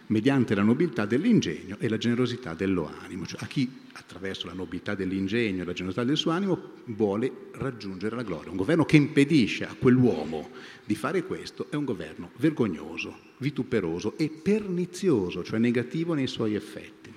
[0.08, 3.26] mediante la nobiltà dell'ingegno e la generosità del suo animo.
[3.26, 8.16] Cioè a chi attraverso la nobiltà dell'ingegno e la generosità del suo animo vuole raggiungere
[8.16, 8.52] la gloria.
[8.52, 10.50] Un governo che impedisce a quell'uomo
[10.84, 17.14] di fare questo è un governo vergognoso, vituperoso e pernizioso, cioè negativo nei suoi effetti.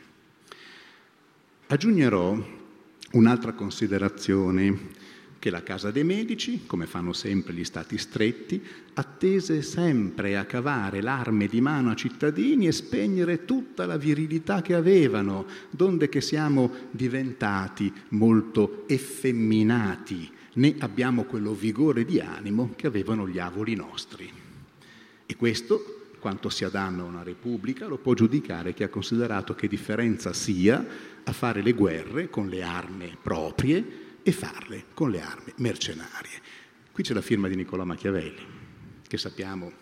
[1.66, 2.42] Aggiungerò
[3.12, 4.96] un'altra considerazione
[5.38, 8.60] che la Casa dei Medici, come fanno sempre gli stati stretti,
[8.94, 14.74] attese sempre a cavare l'arme di mano a cittadini e spegnere tutta la virilità che
[14.74, 23.28] avevano, donde che siamo diventati molto effemminati, né abbiamo quello vigore di animo che avevano
[23.28, 24.28] gli avoli nostri.
[25.24, 29.68] E questo, quanto sia danno a una repubblica, lo può giudicare chi ha considerato che
[29.68, 30.84] differenza sia
[31.22, 36.42] a fare le guerre con le armi proprie e farle con le armi mercenarie.
[36.92, 38.44] Qui c'è la firma di Niccolò Machiavelli,
[39.06, 39.72] che sappiamo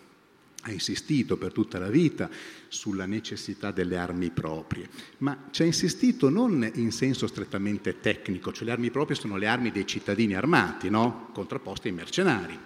[0.61, 2.29] ha insistito per tutta la vita
[2.69, 4.87] sulla necessità delle armi proprie,
[5.19, 9.47] ma ci ha insistito non in senso strettamente tecnico, cioè le armi proprie sono le
[9.47, 11.29] armi dei cittadini armati, no?
[11.33, 12.57] contrapposte ai mercenari.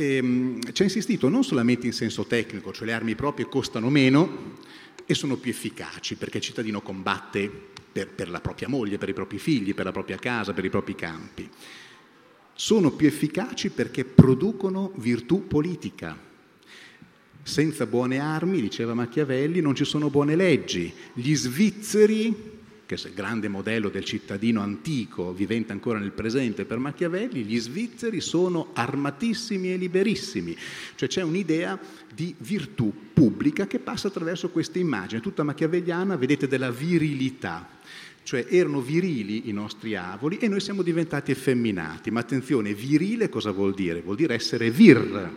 [0.00, 4.56] Ehm, ci ha insistito non solamente in senso tecnico, cioè le armi proprie costano meno
[5.04, 7.50] e sono più efficaci perché il cittadino combatte
[7.90, 10.70] per, per la propria moglie, per i propri figli, per la propria casa, per i
[10.70, 11.50] propri campi.
[12.54, 16.16] Sono più efficaci perché producono virtù politica,
[17.42, 20.92] senza buone armi, diceva Machiavelli, non ci sono buone leggi.
[21.12, 22.57] Gli svizzeri,
[22.88, 27.60] che è il grande modello del cittadino antico, vivente ancora nel presente per Machiavelli, gli
[27.60, 30.56] svizzeri sono armatissimi e liberissimi.
[30.94, 31.78] Cioè c'è un'idea
[32.10, 37.76] di virtù pubblica che passa attraverso questa immagine, tutta machiavelliana, vedete, della virilità
[38.22, 42.10] cioè erano virili i nostri avoli e noi siamo diventati effeminati.
[42.10, 44.02] Ma attenzione, virile cosa vuol dire?
[44.02, 45.32] Vuol dire essere vir,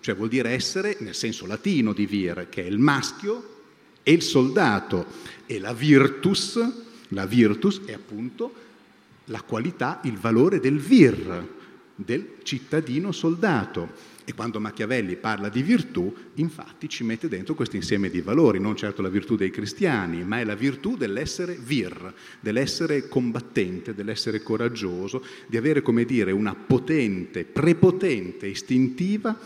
[0.00, 3.50] cioè vuol dire essere nel senso latino di vir, che è il maschio
[4.02, 5.06] e il soldato,
[5.46, 6.82] e la virtus,
[7.14, 8.52] la virtus è appunto
[9.26, 11.48] la qualità, il valore del vir,
[11.94, 14.12] del cittadino soldato.
[14.26, 18.74] E quando Machiavelli parla di virtù, infatti ci mette dentro questo insieme di valori, non
[18.74, 25.22] certo la virtù dei cristiani, ma è la virtù dell'essere vir, dell'essere combattente, dell'essere coraggioso,
[25.46, 29.38] di avere, come dire, una potente, prepotente, istintiva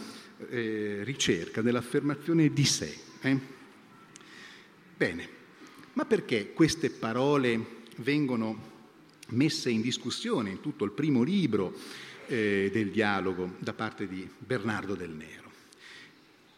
[0.48, 2.94] eh, ricerca dell'affermazione di sé.
[3.20, 3.38] Eh?
[4.96, 5.28] Bene,
[5.94, 8.76] ma perché queste parole vengono
[9.30, 11.74] messe in discussione in tutto il primo libro
[12.26, 15.50] eh, del dialogo da parte di Bernardo del Nero?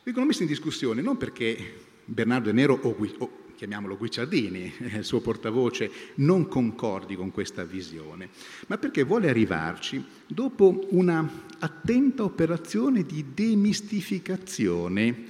[0.02, 5.20] Vengono messe in discussione non perché Bernardo del Nero o, o chiamiamolo Guicciardini, il suo
[5.20, 8.30] portavoce, non concordi con questa visione,
[8.68, 15.26] ma perché vuole arrivarci dopo una attenta operazione di demistificazione,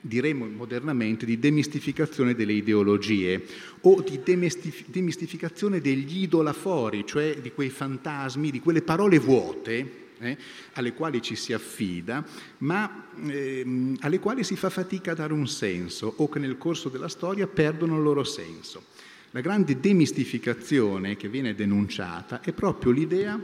[0.00, 3.44] diremmo modernamente, di demistificazione delle ideologie
[3.82, 10.36] o di demistificazione degli idolafori, cioè di quei fantasmi, di quelle parole vuote eh,
[10.74, 12.24] alle quali ci si affida,
[12.58, 16.88] ma ehm, alle quali si fa fatica a dare un senso o che nel corso
[16.88, 18.84] della storia perdono il loro senso.
[19.32, 23.38] La grande demistificazione che viene denunciata è proprio l'idea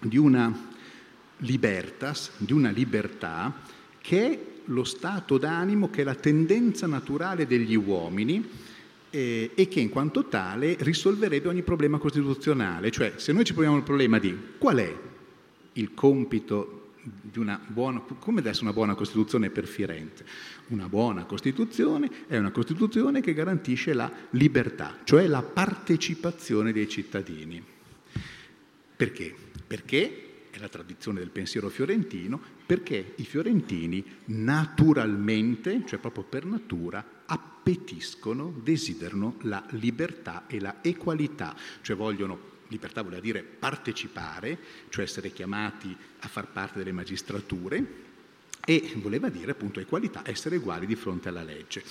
[0.00, 0.74] di una
[1.38, 3.62] libertas, di una libertà
[4.00, 8.48] che è lo stato d'animo, che è la tendenza naturale degli uomini
[9.10, 12.90] eh, e che in quanto tale risolverebbe ogni problema costituzionale.
[12.90, 14.96] Cioè, se noi ci poniamo il problema di qual è
[15.72, 20.24] il compito di una buona, come deve essere una buona Costituzione per Firenze?
[20.68, 27.62] Una buona Costituzione è una Costituzione che garantisce la libertà, cioè la partecipazione dei cittadini.
[28.96, 29.34] Perché?
[29.66, 30.25] Perché
[30.56, 38.54] è la tradizione del pensiero fiorentino, perché i fiorentini naturalmente, cioè proprio per natura, appetiscono,
[38.62, 45.94] desiderano la libertà e la equalità, cioè vogliono libertà voleva dire partecipare, cioè essere chiamati
[46.20, 48.04] a far parte delle magistrature,
[48.64, 51.82] e voleva dire appunto equalità, essere uguali di fronte alla legge.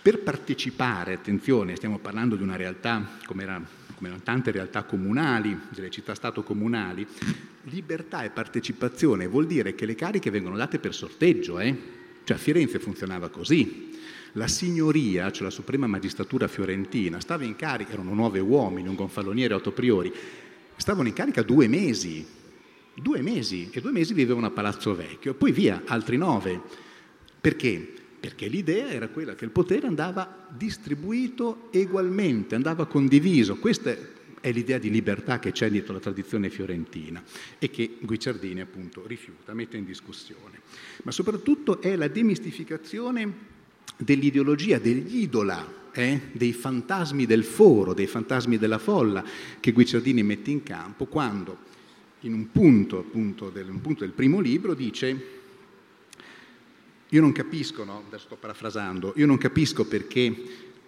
[0.00, 3.62] Per partecipare, attenzione, stiamo parlando di una realtà come, era,
[4.02, 7.06] come erano tante realtà comunali, delle città-stato comunali,
[7.66, 11.78] libertà e partecipazione vuol dire che le cariche vengono date per sorteggio, eh?
[12.24, 13.96] cioè a Firenze funzionava così,
[14.32, 19.54] la signoria, cioè la suprema magistratura fiorentina, stava in carica, erano nove uomini, un gonfaloniere
[19.54, 20.12] otto priori,
[20.74, 22.26] stavano in carica due mesi,
[22.94, 26.60] due mesi, e due mesi vivevano a Palazzo Vecchio, poi via, altri nove.
[27.40, 27.92] Perché?
[28.22, 33.56] Perché l'idea era quella che il potere andava distribuito egualmente, andava condiviso.
[33.56, 33.92] Questa
[34.40, 37.20] è l'idea di libertà che c'è dietro la tradizione fiorentina
[37.58, 40.60] e che Guicciardini appunto rifiuta, mette in discussione.
[41.02, 43.32] Ma soprattutto è la demistificazione
[43.96, 49.24] dell'ideologia degli idola, eh, dei fantasmi del foro, dei fantasmi della folla
[49.58, 51.58] che Guicciardini mette in campo quando
[52.20, 55.40] in un punto, appunto, del, un punto del primo libro dice
[57.12, 58.04] io non capisco, no?
[58.06, 60.34] adesso sto parafrasando, io non capisco perché,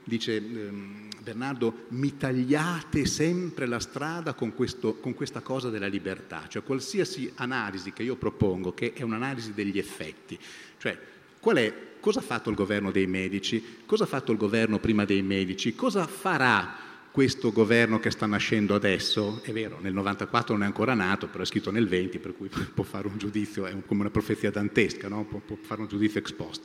[0.05, 6.47] dice ehm, Bernardo, mi tagliate sempre la strada con, questo, con, questa cosa della libertà,
[6.49, 10.39] cioè qualsiasi analisi che io propongo, che è un'analisi degli effetti,
[10.79, 10.99] cioè
[11.41, 13.79] qual è Cosa ha fatto il governo dei medici?
[13.87, 15.75] Cosa ha fatto il governo prima dei medici?
[15.75, 16.77] Cosa farà
[17.15, 19.41] questo governo che sta nascendo adesso?
[19.45, 22.49] È vero, nel 94 non è ancora nato, però è scritto nel 20, per cui
[22.75, 25.25] può fare un giudizio, è come una profezia dantesca, no?
[25.25, 26.63] può, può fare un giudizio ex post.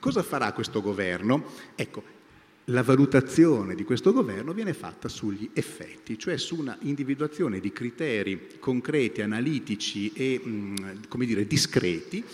[0.00, 1.44] Cosa farà questo governo?
[1.76, 2.02] Ecco,
[2.64, 8.58] la valutazione di questo governo viene fatta sugli effetti, cioè su una individuazione di criteri
[8.58, 10.40] concreti, analitici e,
[11.06, 12.24] come dire, discreti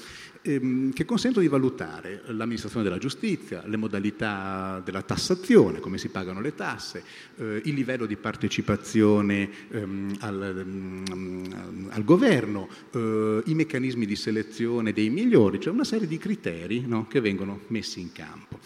[0.44, 6.40] ehm, che consentono di valutare l'amministrazione della giustizia, le modalità della tassazione, come si pagano
[6.40, 7.02] le tasse,
[7.36, 14.92] eh, il livello di partecipazione ehm, al, um, al, governo, eh, i meccanismi di selezione
[14.92, 18.58] dei migliori, cioè una serie di criteri no, che vengono messi in campo.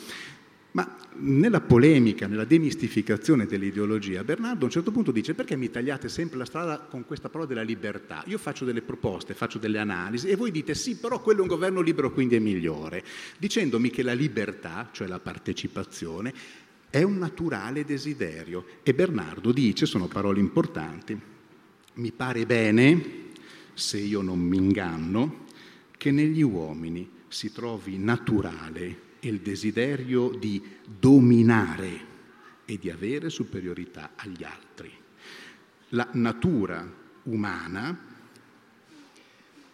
[0.79, 6.09] Ma nella polemica, nella demistificazione dell'ideologia, Bernardo a un certo punto dice perché mi tagliate
[6.09, 8.23] sempre la strada con questa parola della libertà?
[8.27, 11.49] Io faccio delle proposte, faccio delle analisi e voi dite sì, però quello è un
[11.49, 13.03] governo libero, quindi è migliore,
[13.39, 16.33] dicendomi che la libertà, cioè la partecipazione,
[16.91, 18.65] è un naturale desiderio.
[18.85, 21.21] E Bernardo dice, sono parole importanti,
[21.95, 23.33] mi pare bene,
[23.75, 25.47] se io non mi inganno,
[25.97, 32.07] che negli uomini si trovi naturale il desiderio di dominare
[32.65, 34.93] e di avere superiorità agli altri.
[35.91, 36.87] La natura
[37.25, 38.17] umana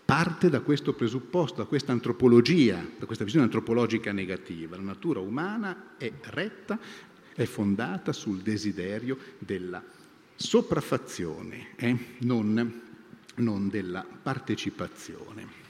[0.04, 4.76] parte da questo presupposto, da questa antropologia, da questa visione antropologica negativa.
[4.76, 6.78] La natura umana è retta,
[7.34, 9.82] è fondata sul desiderio della
[10.36, 11.96] sopraffazione, eh?
[12.18, 12.82] non,
[13.36, 15.63] non della partecipazione.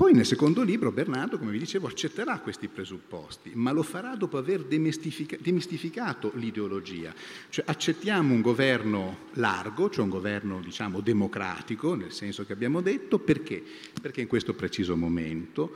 [0.00, 4.38] Poi nel secondo libro Bernardo, come vi dicevo, accetterà questi presupposti, ma lo farà dopo
[4.38, 7.12] aver demistificato l'ideologia.
[7.50, 13.18] Cioè accettiamo un governo largo, cioè un governo diciamo democratico, nel senso che abbiamo detto,
[13.18, 13.62] perché?
[14.00, 15.70] Perché in questo preciso momento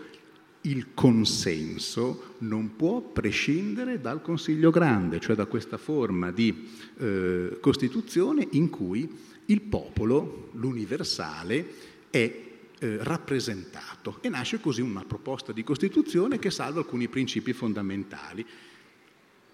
[0.63, 6.67] il consenso non può prescindere dal Consiglio grande, cioè da questa forma di
[6.97, 9.07] eh, Costituzione in cui
[9.45, 12.53] il popolo, l'universale, è
[12.85, 18.47] eh, rappresentato e nasce così una proposta di Costituzione che salva alcuni principi fondamentali.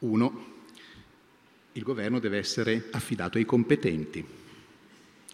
[0.01, 0.45] Uno,
[1.73, 4.25] il governo deve essere affidato ai competenti,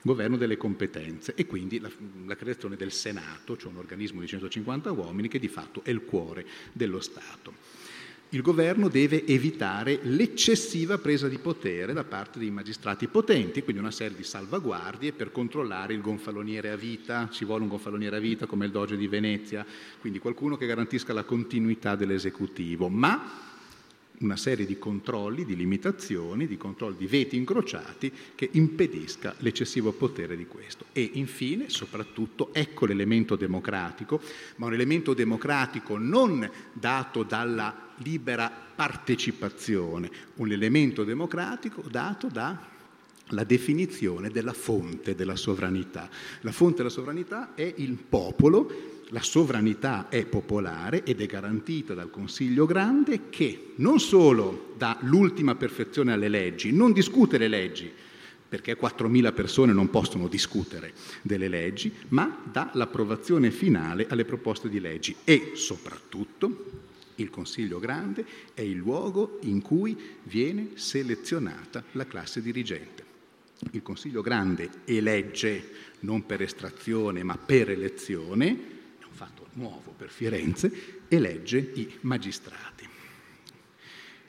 [0.02, 1.90] governo delle competenze e quindi la,
[2.26, 6.04] la, creazione del Senato, cioè un organismo di 150 uomini che di fatto è il
[6.04, 7.85] cuore dello Stato
[8.30, 13.92] il governo deve evitare l'eccessiva presa di potere da parte dei magistrati potenti, quindi una
[13.92, 18.46] serie di salvaguardie per controllare il gonfaloniere a vita, ci vuole un gonfaloniere a vita
[18.46, 19.64] come il Doge di Venezia,
[20.00, 23.44] quindi qualcuno che garantisca la continuità dell'esecutivo, ma
[24.20, 30.36] una serie di controlli, di limitazioni, di controlli di veti incrociati che impedisca l'eccessivo potere
[30.36, 30.86] di questo.
[30.92, 34.20] E infine, soprattutto, ecco l'elemento democratico,
[34.56, 44.30] ma un elemento democratico non dato dalla libera partecipazione, un elemento democratico dato dalla definizione
[44.30, 46.08] della fonte della sovranità.
[46.40, 52.10] La fonte della sovranità è il popolo la sovranità è popolare ed è garantita dal
[52.10, 57.90] Consiglio grande che non solo dà l'ultima perfezione alle leggi, non discute le leggi,
[58.48, 60.92] perché 4.000 persone non possono discutere
[61.22, 66.84] delle leggi, ma dà l'approvazione finale alle proposte di leggi e soprattutto
[67.16, 73.04] il Consiglio grande è il luogo in cui viene selezionata la classe dirigente.
[73.70, 78.74] Il Consiglio grande elegge non per estrazione ma per elezione
[79.16, 82.86] fatto nuovo per Firenze, elegge i magistrati.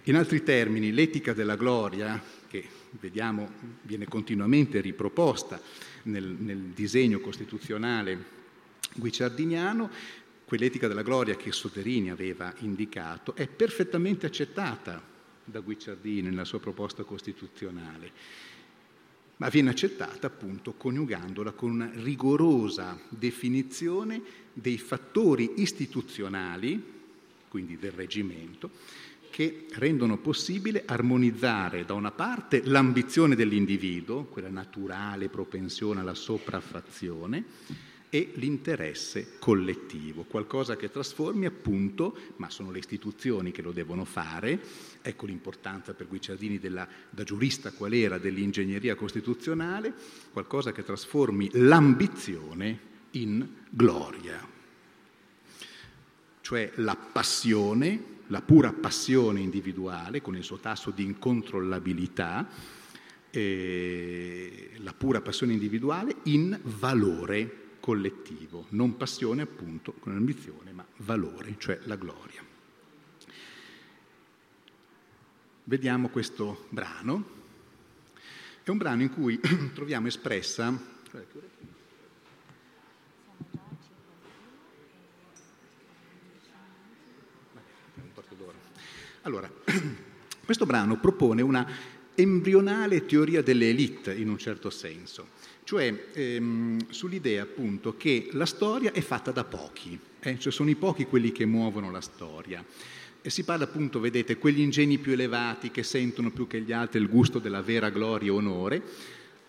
[0.03, 5.61] In altri termini, l'etica della gloria, che vediamo viene continuamente riproposta
[6.03, 8.35] nel, nel disegno costituzionale
[8.95, 9.89] guicciardiniano,
[10.45, 15.03] quell'etica della gloria che Soderini aveva indicato, è perfettamente accettata
[15.43, 18.55] da Guicciardini nella sua proposta costituzionale
[19.37, 24.21] ma viene accettata appunto coniugandola con una rigorosa definizione
[24.59, 26.81] dei fattori istituzionali,
[27.47, 28.71] quindi del reggimento,
[29.29, 37.45] che rendono possibile armonizzare da una parte l'ambizione dell'individuo, quella naturale propensione alla sopraffazione,
[38.09, 44.59] e l'interesse collettivo, qualcosa che trasformi appunto, ma sono le istituzioni che lo devono fare,
[45.01, 49.93] ecco l'importanza per Guicciardini della, da giurista qual era dell'ingegneria costituzionale,
[50.31, 54.45] qualcosa che trasformi l'ambizione in gloria,
[56.41, 62.47] cioè la passione, la pura passione individuale con il suo tasso di incontrollabilità,
[63.29, 71.55] eh, la pura passione individuale in valore collettivo, non passione appunto con ambizione, ma valore,
[71.57, 72.43] cioè la gloria.
[75.63, 77.35] Vediamo questo brano.
[78.63, 79.39] È un brano in cui
[79.73, 80.95] troviamo espressa
[89.27, 89.51] Allora,
[90.45, 91.69] questo brano propone una
[92.15, 95.27] embrionale teoria delle elite in un certo senso,
[95.65, 100.39] cioè ehm, sull'idea appunto che la storia è fatta da pochi, eh?
[100.39, 102.63] cioè sono i pochi quelli che muovono la storia.
[103.21, 107.01] E si parla appunto, vedete, quegli ingegni più elevati che sentono più che gli altri
[107.01, 108.81] il gusto della vera gloria e onore,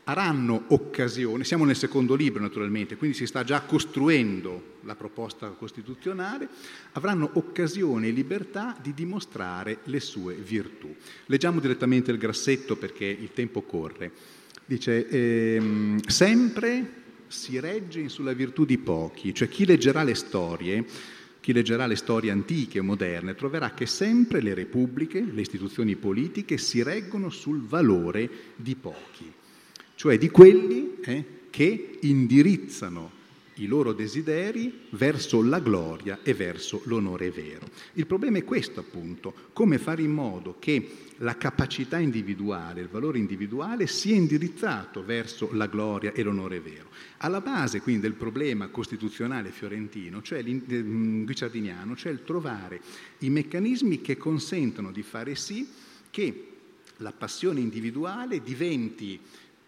[0.09, 6.49] avranno occasione, siamo nel secondo libro naturalmente, quindi si sta già costruendo la proposta costituzionale,
[6.93, 10.95] avranno occasione e libertà di dimostrare le sue virtù.
[11.27, 14.13] Leggiamo direttamente il grassetto perché il tempo corre.
[14.65, 16.93] Dice, ehm, sempre
[17.27, 20.87] si regge sulla virtù di pochi, cioè chi leggerà le storie,
[21.41, 26.57] chi leggerà le storie antiche e moderne, troverà che sempre le repubbliche, le istituzioni politiche
[26.57, 29.33] si reggono sul valore di pochi
[29.99, 33.11] cioè di quelli eh, che indirizzano
[33.55, 37.69] i loro desideri verso la gloria e verso l'onore vero.
[37.95, 43.19] Il problema è questo appunto, come fare in modo che la capacità individuale, il valore
[43.19, 46.91] individuale sia indirizzato verso la gloria e l'onore vero.
[47.17, 52.81] Alla base quindi del problema costituzionale fiorentino, cioè guicciardiniano, cioè il trovare
[53.19, 55.67] i meccanismi che consentono di fare sì
[56.09, 56.45] che
[56.99, 59.19] la passione individuale diventi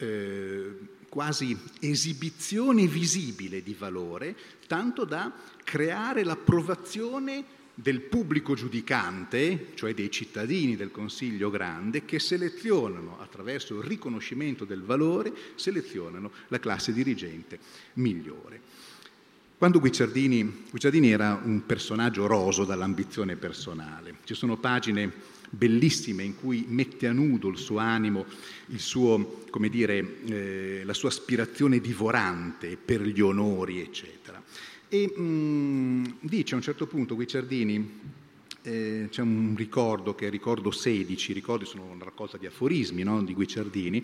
[0.01, 0.73] eh,
[1.09, 4.35] quasi esibizione visibile di valore,
[4.67, 5.33] tanto da
[5.63, 13.85] creare l'approvazione del pubblico giudicante, cioè dei cittadini del Consiglio grande, che selezionano, attraverso il
[13.85, 17.59] riconoscimento del valore, selezionano la classe dirigente
[17.95, 18.61] migliore.
[19.57, 25.13] Quando Guicciardini, Guicciardini era un personaggio roso dall'ambizione personale, ci sono pagine
[25.51, 28.25] bellissime in cui mette a nudo il suo animo,
[28.67, 34.43] il suo, dire, eh, la sua aspirazione divorante per gli onori, eccetera.
[34.89, 38.19] E mh, mm, dice a un certo punto Guicciardini,
[38.63, 43.03] eh, c'è un ricordo che è ricordo 16, i ricordi sono una raccolta di aforismi
[43.03, 44.03] no, di Guicciardini,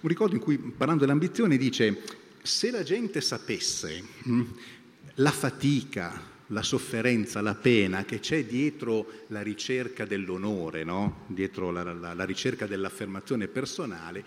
[0.00, 2.02] un ricordo in cui parlando dell'ambizione dice
[2.42, 4.42] se la gente sapesse mh, mm,
[5.14, 11.22] la fatica, la sofferenza, la pena che c'è dietro la ricerca dell'onore, no?
[11.28, 14.24] dietro la, la, la, ricerca dell'affermazione personale,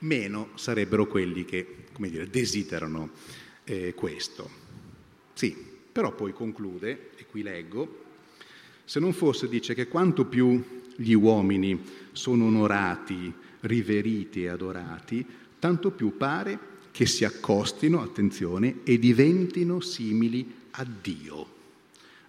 [0.00, 3.10] meno sarebbero quelli che dire, desiderano
[3.64, 4.66] eh, questo.
[5.34, 5.56] Sì,
[5.90, 8.04] però poi conclude, e qui leggo,
[8.84, 10.62] se non fosse, dice che quanto più
[10.96, 11.80] gli uomini
[12.12, 15.26] sono onorati, riveriti e adorati,
[15.58, 21.46] tanto più pare che si accostino, attenzione, e diventino simili a Dio,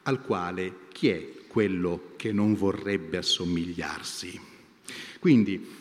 [0.04, 4.40] al quale chi è quello che non vorrebbe assomigliarsi?
[5.20, 5.78] Quindi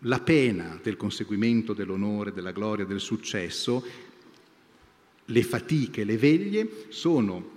[0.00, 3.84] la pena del conseguimento dell'onore, della gloria, del successo,
[5.24, 7.52] le fatiche, le veglie sono,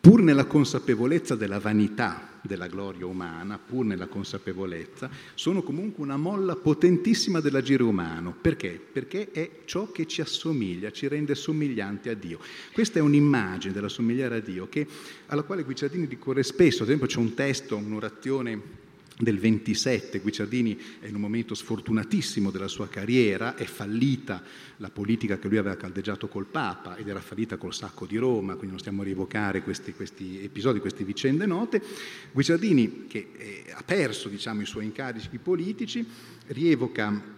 [0.00, 6.56] pur nella consapevolezza della vanità della gloria umana, pur nella consapevolezza, sono comunque una molla
[6.56, 8.34] potentissima dell'agire umano.
[8.40, 8.80] Perché?
[8.92, 12.38] Perché è ciò che ci assomiglia, ci rende somiglianti a Dio.
[12.72, 14.86] Questa è un'immagine della somigliare a Dio che,
[15.26, 16.82] alla quale Guicciardini ricorre spesso.
[16.82, 18.84] Ad esempio c'è un testo, un'orazione
[19.18, 24.42] del 27, Guicciardini è in un momento sfortunatissimo della sua carriera, è fallita
[24.76, 28.52] la politica che lui aveva caldeggiato col Papa ed era fallita col sacco di Roma,
[28.52, 31.82] quindi non stiamo a rievocare questi, questi episodi, queste vicende note.
[32.30, 36.06] Guicciardini, che eh, ha perso diciamo, i suoi incarichi politici,
[36.48, 37.34] rievoca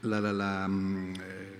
[0.00, 1.56] la, la, la, mm, eh,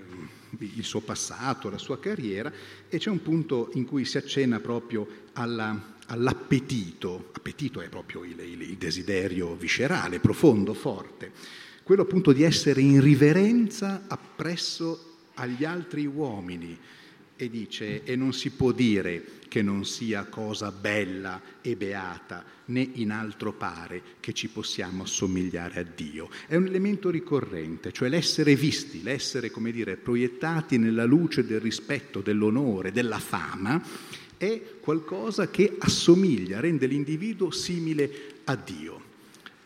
[0.60, 2.52] il suo passato, la sua carriera
[2.88, 8.38] e c'è un punto in cui si accenna proprio alla all'appetito, appetito è proprio il,
[8.40, 11.32] il, il desiderio viscerale, profondo, forte,
[11.82, 16.76] quello appunto di essere in riverenza appresso agli altri uomini
[17.36, 22.88] e dice e non si può dire che non sia cosa bella e beata né
[22.94, 26.28] in altro pare che ci possiamo assomigliare a Dio.
[26.46, 32.20] È un elemento ricorrente, cioè l'essere visti, l'essere come dire proiettati nella luce del rispetto,
[32.20, 33.80] dell'onore, della fama
[34.36, 38.10] è qualcosa che assomiglia, rende l'individuo simile
[38.44, 39.00] a Dio.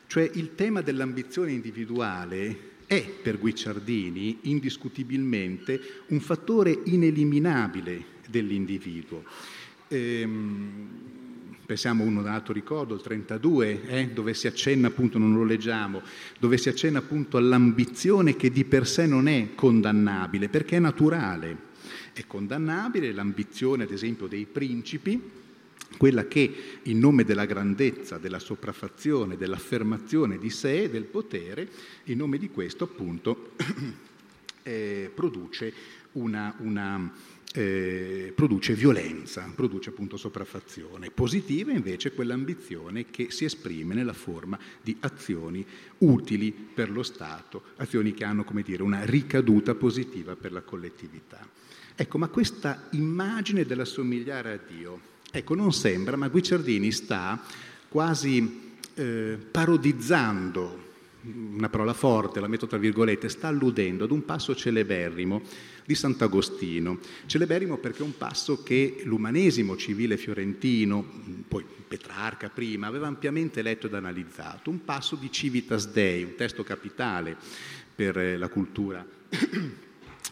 [0.06, 9.22] Cioè il tema dell'ambizione individuale è per Guicciardini indiscutibilmente un fattore ineliminabile dell'individuo.
[9.88, 10.88] Ehm,
[11.66, 16.02] pensiamo a un altro ricordo, il 32, eh, dove si accenna appunto, non lo leggiamo,
[16.40, 21.68] dove si accenna appunto all'ambizione che di per sé non è condannabile, perché è naturale.
[22.12, 25.38] È condannabile l'ambizione, ad esempio, dei principi,
[25.96, 31.68] quella che in nome della grandezza, della sopraffazione, dell'affermazione di sé del potere,
[32.04, 33.52] in nome di questo appunto
[34.62, 35.72] eh, produce
[36.12, 37.12] una, una
[37.52, 41.10] eh, produce violenza, produce appunto sopraffazione.
[41.10, 45.64] Positiva invece quell'ambizione che si esprime nella forma di azioni
[45.98, 51.46] utili per lo Stato, azioni che hanno come dire, una ricaduta positiva per la collettività.
[51.94, 57.42] Ecco, ma questa immagine dell'assomigliare a Dio, ecco, non sembra, ma Guicciardini sta
[57.88, 60.88] quasi eh, parodizzando
[61.22, 65.42] una parola forte, la metto tra virgolette, sta alludendo ad un passo celeberrimo
[65.84, 66.98] di Sant'Agostino.
[67.26, 71.04] Celeberrimo perché è un passo che l'umanesimo civile fiorentino,
[71.46, 74.70] poi Petrarca prima, aveva ampiamente letto ed analizzato.
[74.70, 77.36] Un passo di Civitas Dei, un testo capitale
[77.94, 79.04] per la cultura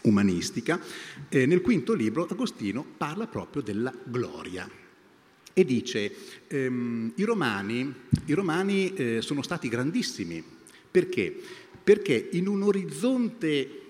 [0.03, 0.81] umanistica.
[1.29, 4.69] Eh, nel quinto libro Agostino parla proprio della gloria
[5.53, 6.15] e dice
[6.47, 7.93] ehm, i romani,
[8.27, 10.43] i romani eh, sono stati grandissimi
[10.91, 11.35] perché?
[11.83, 13.81] Perché in un orizzonte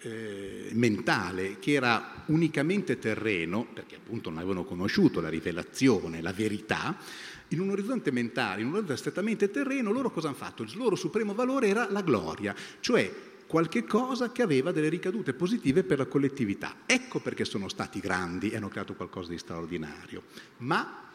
[0.00, 6.96] eh, mentale che era unicamente terreno, perché appunto non avevano conosciuto la rivelazione, la verità,
[7.48, 10.62] in un orizzonte mentale, in un orizzonte strettamente terreno, loro cosa hanno fatto?
[10.62, 13.10] Il loro supremo valore era la gloria, cioè
[13.48, 16.76] qualche cosa che aveva delle ricadute positive per la collettività.
[16.86, 20.22] Ecco perché sono stati grandi e hanno creato qualcosa di straordinario.
[20.58, 21.06] Ma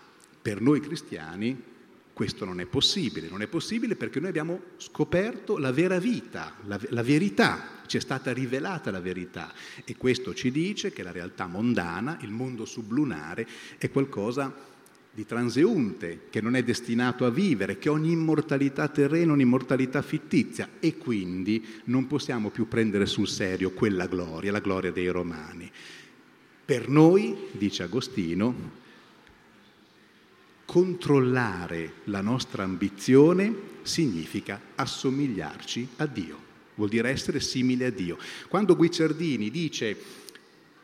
[0.41, 1.71] per noi cristiani
[2.11, 6.79] questo non è possibile, non è possibile perché noi abbiamo scoperto la vera vita, la,
[6.89, 9.51] la, verità, ci è stata rivelata la verità
[9.83, 14.71] e questo ci dice che la realtà mondana, il mondo sublunare, è qualcosa
[15.15, 20.69] di transeunte, che non è destinato a vivere, che ogni immortalità terrena è un'immortalità fittizia
[20.79, 25.69] e quindi non possiamo più prendere sul serio quella gloria, la gloria dei romani.
[26.65, 28.81] Per noi, dice Agostino,
[30.65, 36.37] controllare la nostra ambizione significa assomigliarci a Dio,
[36.73, 38.17] vuol dire essere simile a Dio.
[38.47, 39.95] Quando Guicciardini dice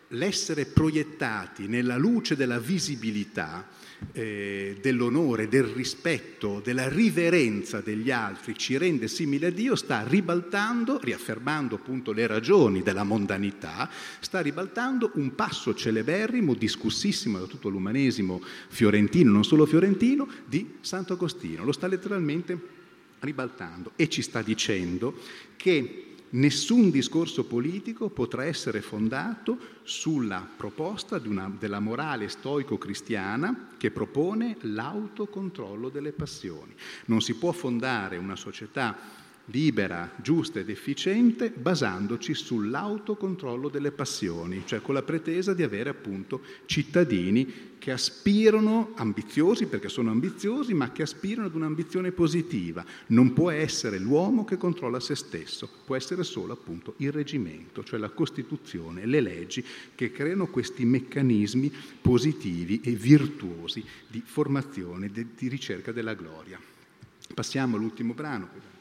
[0.10, 3.68] l'essere proiettati nella luce della visibilità,
[4.12, 11.00] eh, dell'onore, del rispetto, della riverenza degli altri ci rende simile a Dio, sta ribaltando,
[11.02, 13.89] riaffermando appunto le ragioni della mondanità,
[14.20, 21.64] sta ribaltando un passo celeberrimo, discussissimo da tutto l'umanesimo fiorentino, non solo fiorentino, di Sant'Agostino.
[21.64, 22.78] Lo sta letteralmente
[23.20, 25.18] ribaltando e ci sta dicendo
[25.56, 34.58] che Nessun discorso politico potrà essere fondato sulla proposta una, della morale stoico-cristiana che propone
[34.62, 36.76] l'autocontrollo delle passioni.
[37.06, 38.96] Non si può fondare una società
[39.52, 46.41] libera, giusta ed efficiente basandoci sull'autocontrollo delle passioni, cioè con la pretesa di avere appunto
[46.66, 52.86] cittadini che aspirano, ambiziosi perché sono ambiziosi, ma che aspirano ad un'ambizione positiva.
[53.08, 58.00] Non può essere l'uomo che controlla se stesso, può essere solo appunto il reggimento, cioè
[58.00, 61.72] la Costituzione, le leggi che creano questi meccanismi
[62.02, 66.60] positivi e virtuosi di formazione, di ricerca della gloria.
[67.34, 68.78] Passiamo all'ultimo brano.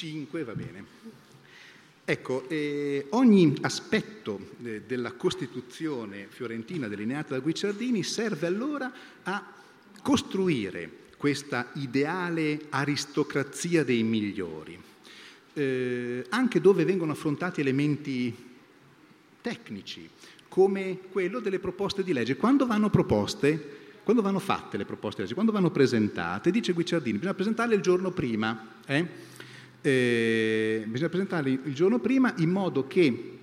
[0.00, 0.84] 5 va bene.
[2.06, 8.90] Ecco, eh, ogni aspetto eh, della Costituzione fiorentina delineata da Guicciardini serve allora
[9.24, 9.52] a
[10.02, 14.80] costruire questa ideale aristocrazia dei migliori,
[15.52, 18.34] eh, anche dove vengono affrontati elementi
[19.42, 20.08] tecnici,
[20.48, 22.36] come quello delle proposte di legge.
[22.36, 27.18] Quando vanno proposte, quando vanno fatte le proposte di legge, quando vanno presentate, dice Guicciardini,
[27.18, 28.78] bisogna presentarle il giorno prima.
[28.86, 29.28] Eh?
[29.82, 33.38] Eh, bisogna presentarli il giorno prima in modo che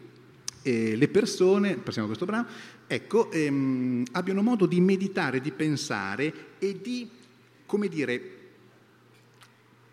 [0.62, 2.48] eh, le persone, passiamo a questo brano,
[2.88, 7.10] ecco, ehm, abbiano modo di meditare, di pensare e di,
[7.66, 8.36] come dire,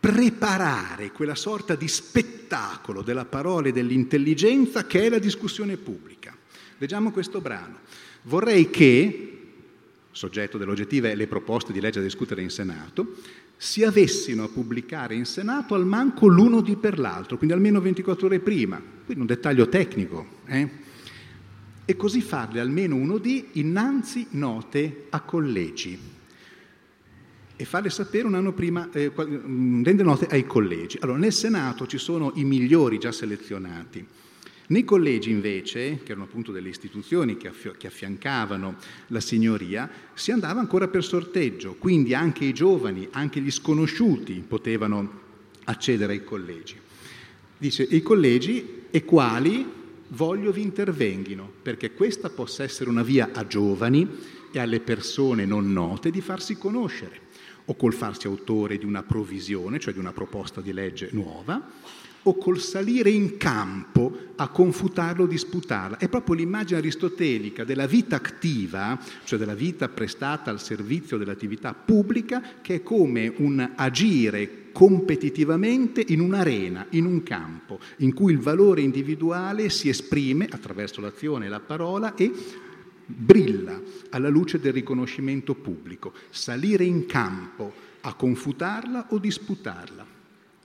[0.00, 6.36] preparare quella sorta di spettacolo della parola e dell'intelligenza che è la discussione pubblica.
[6.78, 7.78] Leggiamo questo brano.
[8.22, 9.33] Vorrei che,
[10.14, 13.16] soggetto dell'oggettiva e le proposte di legge da discutere in Senato,
[13.56, 18.26] si avessino a pubblicare in Senato al manco l'uno di per l'altro, quindi almeno 24
[18.26, 20.68] ore prima, quindi un dettaglio tecnico, eh?
[21.84, 25.98] e così farle almeno uno di innanzi note a collegi
[27.56, 30.98] e farle sapere un anno prima, eh, rende note ai collegi.
[31.00, 34.04] Allora, nel Senato ci sono i migliori già selezionati,
[34.66, 38.76] nei collegi invece, che erano appunto delle istituzioni che, affi- che, affiancavano
[39.08, 45.20] la signoria, si andava ancora per sorteggio, quindi anche i giovani, anche gli sconosciuti potevano
[45.64, 46.76] accedere ai collegi.
[47.58, 49.66] Dice, i collegi e quali
[50.08, 54.08] voglio vi intervenghino, perché questa possa essere una via a giovani
[54.50, 57.20] e alle persone non note di farsi conoscere,
[57.66, 61.70] o col farsi autore di una provvisione, cioè di una proposta di legge nuova,
[62.24, 65.98] o col salire in campo a confutarlo disputarla.
[65.98, 72.42] È proprio l'immagine aristotelica della vita attiva, cioè della vita prestata al servizio dell'attività pubblica,
[72.60, 78.80] che è come un agire competitivamente in un'arena, in un campo, in cui il valore
[78.80, 82.32] individuale si esprime attraverso l'azione e la parola e
[83.06, 86.12] brilla alla luce del riconoscimento pubblico.
[86.30, 90.14] Salire in campo a confutarla o disputarla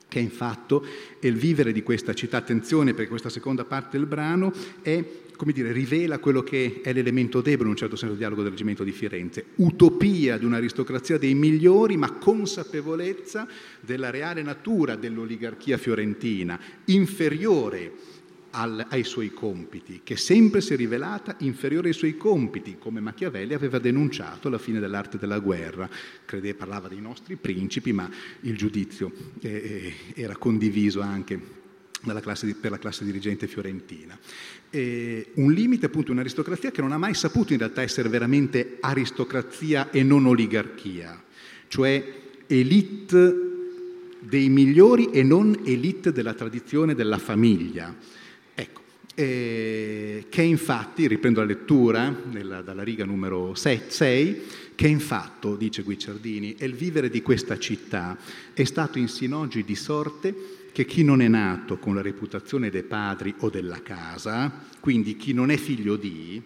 [0.10, 0.86] che in fatto
[1.20, 2.38] è il vivere di questa città.
[2.38, 4.52] Attenzione perché questa seconda parte del brano
[4.82, 5.02] è,
[5.38, 8.52] come dire, rivela quello che è l'elemento debole in un certo senso del dialogo del
[8.52, 9.46] reggimento di Firenze.
[9.56, 13.48] Utopia di un'aristocrazia dei migliori, ma consapevolezza
[13.80, 18.09] della reale natura dell'oligarchia fiorentina, inferiore
[18.52, 23.54] al, ai suoi compiti, che sempre si è rivelata inferiore ai suoi compiti, come Machiavelli
[23.54, 25.90] aveva denunciato alla fine dell'arte della guerra.
[26.26, 28.10] Crede, parlava dei nostri principi, ma
[28.42, 31.58] il giudizio eh, eh era condiviso anche
[32.02, 34.18] di, per la classe dirigente fiorentina.
[34.70, 39.90] E un limite appunto un'aristocrazia che non ha mai saputo in realtà essere veramente aristocrazia
[39.92, 41.22] e non oligarchia,
[41.68, 43.48] cioè elite
[44.22, 47.96] dei migliori e non elite della tradizione della famiglia
[49.20, 54.42] eh, che infatti, riprendo la lettura nella, dalla riga numero 6,
[54.76, 58.18] che infatti, dice Guicciardini, è il vivere di questa città.
[58.54, 60.34] È stato insin oggi di sorte
[60.72, 65.34] che chi non è nato con la reputazione dei padri o della casa, quindi chi
[65.34, 66.42] non è figlio di,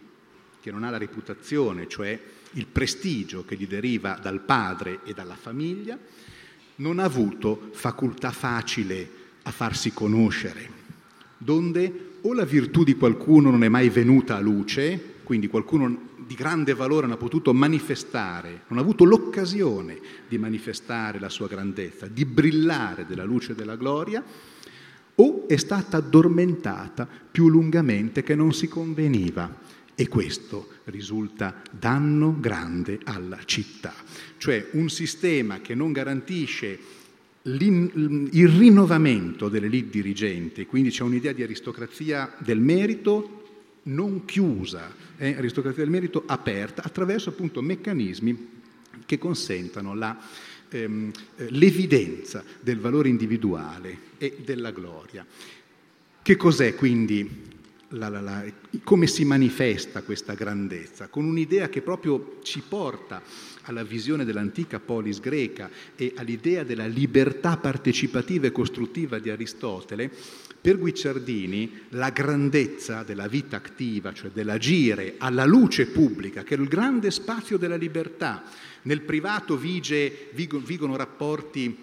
[0.60, 2.20] che non ha la reputazione, cioè
[2.54, 5.96] il prestigio che gli deriva dal padre e dalla famiglia,
[6.78, 9.08] non ha avuto facoltà facile
[9.44, 10.70] a farsi conoscere,
[11.38, 16.36] donde o la virtù di qualcuno non è mai venuta a luce, quindi qualcuno di
[16.36, 22.08] grande valore non ha potuto manifestare, non ha avuto l'occasione di manifestare la sua grandezza,
[22.08, 24.24] di brillare della luce della gloria,
[25.16, 29.62] o è stata addormentata più lungamente che non si conveniva.
[29.96, 33.94] E questo risulta danno grande alla città,
[34.38, 36.80] cioè un sistema che non garantisce
[37.46, 43.42] il rinnovamento delle lead dirigenti, quindi c'è un'idea di aristocrazia del merito
[43.84, 48.50] non chiusa, eh, aristocrazia del merito aperta, attraverso appunto meccanismi
[49.06, 50.18] che consentano la,
[50.70, 51.12] ehm,
[51.50, 55.26] l'evidenza del valore individuale e della gloria.
[56.22, 57.52] Che cos'è quindi
[57.90, 58.46] la, la, la,
[58.84, 61.10] come si manifesta questa grandezza?
[61.10, 63.22] Con un'idea che proprio ci porta
[63.64, 70.12] alla visione dell'antica polis greca e all'idea della libertà partecipativa e costruttiva di Aristotele,
[70.64, 76.70] per Guicciardini la grandezza della vita attiva, cioè dell'agire alla luce pubblica, che è il
[76.70, 78.44] grande spazio della libertà,
[78.84, 81.83] nel privato vige, vigono rapporti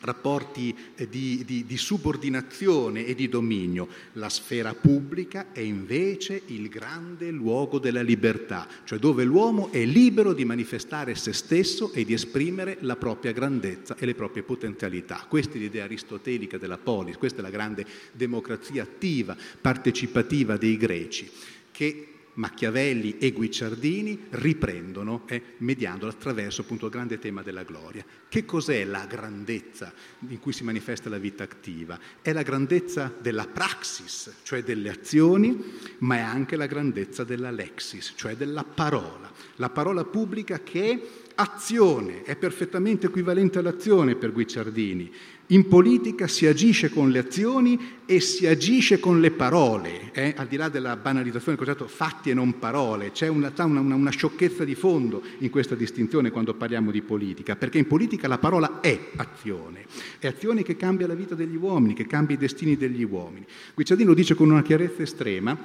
[0.00, 3.88] rapporti eh, di, di, di, subordinazione e di dominio.
[4.14, 10.32] La sfera pubblica è invece il grande luogo della libertà, cioè dove l'uomo è libero
[10.32, 15.24] di manifestare se stesso e di esprimere la propria grandezza e le proprie potenzialità.
[15.28, 21.30] Questa è l'idea aristotelica della polis, questa è la grande democrazia attiva, partecipativa dei greci,
[21.70, 28.04] che Machiavelli e Guicciardini riprendono eh, mediando attraverso appunto il grande tema della gloria.
[28.28, 29.92] Che cos'è la grandezza
[30.28, 31.98] in cui si manifesta la vita attiva?
[32.22, 35.62] È la grandezza della praxis, cioè delle azioni,
[35.98, 39.30] ma è anche la grandezza della lexis, cioè della parola.
[39.56, 41.00] La parola pubblica che è
[41.36, 45.12] azione, è perfettamente equivalente all'azione per Guicciardini.
[45.52, 50.32] In politica si agisce con le azioni e si agisce con le parole, eh?
[50.36, 54.10] al di là della banalizzazione del concetto fatti e non parole, c'è una, una, una,
[54.10, 58.78] sciocchezza di fondo in questa distinzione quando parliamo di politica, perché in politica la parola
[58.80, 59.86] è azione,
[60.20, 63.44] è azione che cambia la vita degli uomini, che cambia i destini degli uomini.
[63.74, 65.58] Guicciardini lo dice con una chiarezza estrema,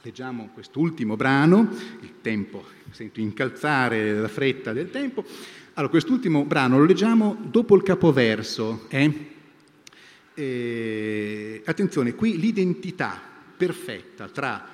[0.00, 1.68] leggiamo quest'ultimo brano,
[2.00, 5.24] il tempo, sento incalzare la fretta del tempo,
[5.74, 8.84] allora, quest'ultimo brano lo leggiamo dopo il capoverso.
[8.88, 9.12] Eh?
[10.34, 13.20] E, attenzione, qui l'identità
[13.56, 14.64] perfetta tra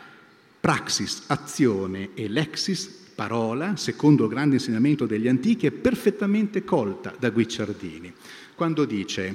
[0.61, 7.31] praxis, azione e lexis, parola, secondo il grande insegnamento degli antichi, è perfettamente colta da
[7.31, 8.13] Guicciardini,
[8.55, 9.35] quando dice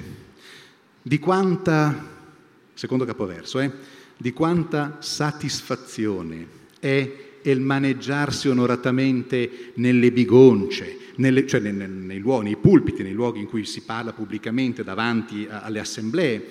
[1.02, 2.14] di quanta,
[2.74, 3.72] secondo capoverso, eh,
[4.16, 6.46] di quanta satisfazione
[6.78, 13.40] è il maneggiarsi onoratamente nelle bigonce, nelle, cioè nei, nei, luoghi, nei pulpiti, nei luoghi
[13.40, 16.44] in cui si parla pubblicamente davanti alle assemblee,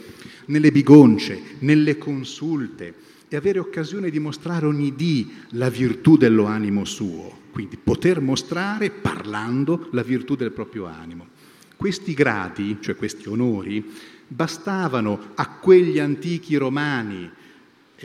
[0.46, 2.94] nelle bigonce, nelle consulte
[3.28, 8.92] e avere occasione di mostrare ogni dì la virtù dello animo suo, quindi poter mostrare
[8.92, 11.28] parlando la virtù del proprio animo.
[11.76, 13.84] Questi gradi, cioè questi onori,
[14.28, 17.30] bastavano a quegli antichi romani.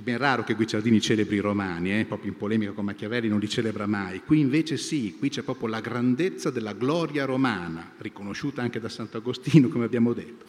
[0.00, 2.06] È ben raro che Guicciardini celebri i romani, eh?
[2.06, 4.22] proprio in polemica con Machiavelli non li celebra mai.
[4.24, 9.68] Qui invece sì, qui c'è proprio la grandezza della gloria romana, riconosciuta anche da Sant'Agostino,
[9.68, 10.46] come abbiamo detto.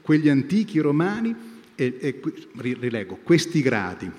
[0.00, 1.36] Quegli antichi romani,
[1.74, 2.22] e, e
[2.56, 4.10] rilego, questi gradi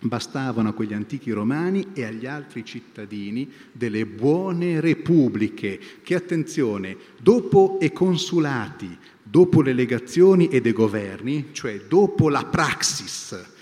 [0.00, 7.78] bastavano a quegli antichi romani e agli altri cittadini delle buone repubbliche che, attenzione, dopo
[7.80, 13.58] i consulati, dopo le legazioni e dei governi, cioè dopo la praxis,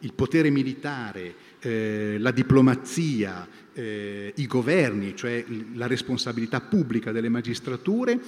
[0.00, 5.44] il potere militare, eh, la diplomazia, eh, i governi, cioè
[5.74, 8.18] la responsabilità pubblica delle magistrature,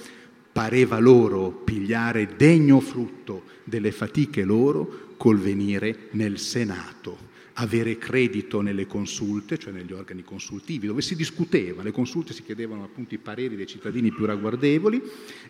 [0.51, 8.87] pareva loro pigliare degno frutto delle fatiche loro col venire nel Senato avere credito nelle
[8.87, 13.55] consulte, cioè negli organi consultivi, dove si discuteva, le consulte si chiedevano appunto i pareri
[13.55, 15.01] dei cittadini più ragguardevoli,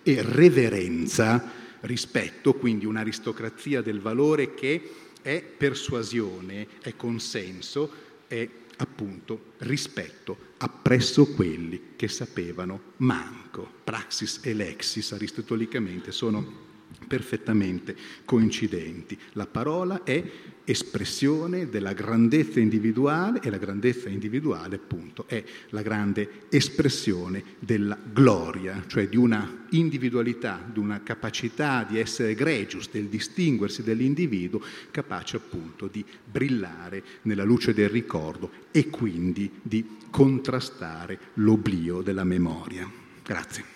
[0.04, 1.50] e reverenza,
[1.82, 4.82] rispetto, quindi un'aristocrazia del valore che
[5.24, 7.92] è persuasione, è consenso,
[8.28, 8.48] è
[8.78, 13.68] appunto rispetto appresso quelli che sapevano manco.
[13.84, 16.72] Praxis e lexis aristotelicamente sono
[17.08, 17.96] perfettamente
[18.26, 19.18] coincidenti.
[19.34, 20.24] La parola è
[20.66, 28.84] espressione della grandezza individuale e la grandezza individuale appunto è la grande espressione della gloria,
[28.88, 34.62] cioè di una individualità, di una capacità di essere egregius, del distinguersi dell'individuo,
[34.92, 42.90] capace appunto di brillare nella luce del ricordo e quindi di contrastare l'oblio della memoria.
[43.24, 43.73] Grazie.